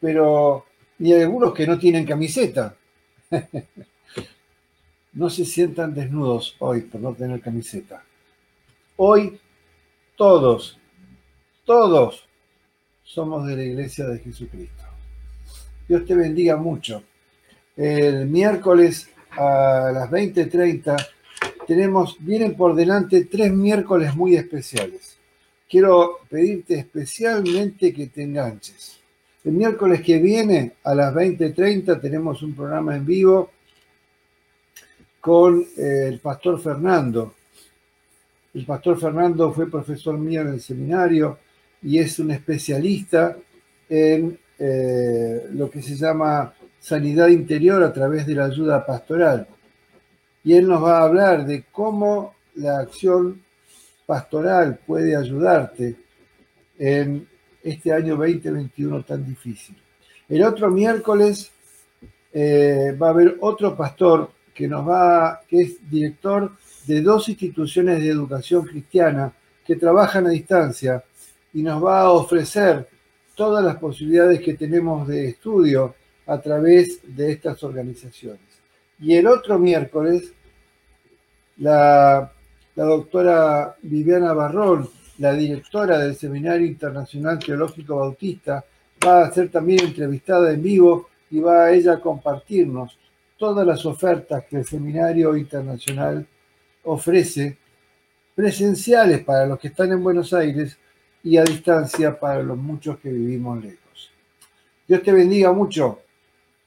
pero 0.00 0.66
y 0.98 1.12
algunos 1.12 1.54
que 1.54 1.66
no 1.66 1.78
tienen 1.78 2.04
camiseta. 2.04 2.76
No 5.10 5.30
se 5.30 5.44
sientan 5.44 5.94
desnudos 5.94 6.54
hoy 6.60 6.82
por 6.82 7.00
no 7.00 7.12
tener 7.12 7.40
camiseta. 7.40 8.04
Hoy 8.96 9.40
todos, 10.16 10.77
todos 11.68 12.26
somos 13.04 13.46
de 13.46 13.54
la 13.54 13.62
iglesia 13.62 14.06
de 14.06 14.20
Jesucristo. 14.20 14.84
Dios 15.86 16.06
te 16.06 16.14
bendiga 16.14 16.56
mucho 16.56 17.02
el 17.76 18.26
miércoles 18.26 19.08
a 19.30 19.90
las 19.92 20.10
20.30 20.10 20.96
tenemos, 21.66 22.16
vienen 22.18 22.56
por 22.56 22.74
delante 22.74 23.26
tres 23.26 23.52
miércoles 23.52 24.16
muy 24.16 24.34
especiales. 24.34 25.18
Quiero 25.68 26.20
pedirte 26.28 26.78
especialmente 26.78 27.92
que 27.92 28.06
te 28.06 28.22
enganches. 28.22 28.98
El 29.44 29.52
miércoles 29.52 30.00
que 30.00 30.18
viene 30.18 30.72
a 30.82 30.94
las 30.94 31.14
20.30 31.14 32.00
tenemos 32.00 32.42
un 32.42 32.54
programa 32.54 32.96
en 32.96 33.04
vivo 33.04 33.50
con 35.20 35.60
eh, 35.76 36.06
el 36.08 36.20
pastor 36.20 36.58
Fernando. 36.60 37.34
El 38.54 38.64
pastor 38.64 38.98
Fernando 38.98 39.52
fue 39.52 39.70
profesor 39.70 40.16
mío 40.16 40.40
en 40.40 40.48
el 40.48 40.60
seminario 40.60 41.38
y 41.82 41.98
es 41.98 42.18
un 42.18 42.30
especialista 42.30 43.36
en 43.88 44.38
eh, 44.58 45.48
lo 45.52 45.70
que 45.70 45.82
se 45.82 45.94
llama 45.94 46.52
sanidad 46.80 47.28
interior 47.28 47.82
a 47.82 47.92
través 47.92 48.26
de 48.26 48.34
la 48.34 48.46
ayuda 48.46 48.84
pastoral. 48.84 49.46
Y 50.44 50.54
él 50.54 50.66
nos 50.66 50.82
va 50.82 50.98
a 50.98 51.04
hablar 51.04 51.46
de 51.46 51.64
cómo 51.70 52.34
la 52.54 52.78
acción 52.78 53.42
pastoral 54.06 54.78
puede 54.86 55.14
ayudarte 55.14 55.96
en 56.78 57.28
este 57.62 57.92
año 57.92 58.16
2021 58.16 59.02
tan 59.02 59.26
difícil. 59.26 59.76
El 60.28 60.42
otro 60.42 60.70
miércoles 60.70 61.50
eh, 62.32 62.96
va 63.00 63.08
a 63.08 63.10
haber 63.10 63.36
otro 63.40 63.76
pastor 63.76 64.30
que 64.54 64.66
nos 64.66 64.88
va, 64.88 65.40
que 65.48 65.60
es 65.60 65.90
director 65.90 66.52
de 66.86 67.00
dos 67.02 67.28
instituciones 67.28 68.00
de 68.00 68.08
educación 68.08 68.64
cristiana 68.64 69.32
que 69.64 69.76
trabajan 69.76 70.26
a 70.26 70.30
distancia 70.30 71.04
y 71.58 71.62
nos 71.64 71.84
va 71.84 72.02
a 72.02 72.10
ofrecer 72.12 72.86
todas 73.34 73.64
las 73.64 73.78
posibilidades 73.78 74.40
que 74.40 74.54
tenemos 74.54 75.08
de 75.08 75.30
estudio 75.30 75.92
a 76.24 76.40
través 76.40 77.00
de 77.02 77.32
estas 77.32 77.64
organizaciones. 77.64 78.46
Y 79.00 79.16
el 79.16 79.26
otro 79.26 79.58
miércoles, 79.58 80.32
la, 81.56 82.32
doctora 82.76 83.74
Viviana 83.82 84.32
Barrón, 84.34 84.88
la 85.18 85.32
directora 85.32 85.98
del 85.98 86.14
Seminario 86.14 86.64
Internacional 86.64 87.40
Teológico 87.40 87.96
Bautista, 87.96 88.64
va 89.04 89.24
a 89.24 89.32
ser 89.32 89.50
también 89.50 89.86
entrevistada 89.86 90.52
en 90.52 90.62
vivo 90.62 91.08
y 91.28 91.40
va 91.40 91.64
a 91.64 91.72
ella 91.72 91.98
compartirnos 91.98 92.96
todas 93.36 93.66
las 93.66 93.84
ofertas 93.84 94.44
que 94.44 94.58
el 94.58 94.64
Seminario 94.64 95.36
Internacional 95.36 96.24
ofrece, 96.84 97.58
presenciales 98.36 99.24
para 99.24 99.44
los 99.44 99.58
que 99.58 99.66
están 99.66 99.90
en 99.90 100.04
Buenos 100.04 100.32
Aires 100.32 100.78
y 101.28 101.36
a 101.36 101.44
distancia 101.44 102.18
para 102.18 102.42
los 102.42 102.56
muchos 102.56 102.96
que 103.00 103.10
vivimos 103.10 103.62
lejos. 103.62 104.10
Dios 104.86 105.02
te 105.02 105.12
bendiga 105.12 105.52
mucho. 105.52 106.00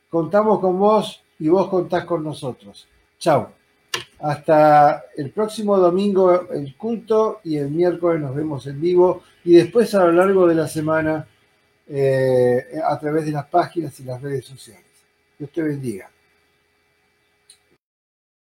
Contamos 0.07 0.59
con 0.59 0.77
vos 0.77 1.23
y 1.39 1.49
vos 1.49 1.67
contás 1.67 2.05
con 2.05 2.23
nosotros. 2.23 2.87
Chao. 3.17 3.53
Hasta 4.19 5.05
el 5.17 5.31
próximo 5.31 5.77
domingo 5.77 6.47
el 6.51 6.75
culto 6.75 7.41
y 7.43 7.57
el 7.57 7.71
miércoles 7.71 8.21
nos 8.21 8.35
vemos 8.35 8.67
en 8.67 8.79
vivo 8.79 9.23
y 9.43 9.55
después 9.55 9.95
a 9.95 10.05
lo 10.05 10.11
largo 10.11 10.47
de 10.47 10.53
la 10.53 10.67
semana 10.67 11.25
eh, 11.87 12.63
a 12.87 12.99
través 12.99 13.25
de 13.25 13.31
las 13.31 13.47
páginas 13.47 13.99
y 13.99 14.03
las 14.03 14.21
redes 14.21 14.45
sociales. 14.45 14.85
Dios 15.39 15.51
te 15.51 15.63
bendiga. 15.63 16.10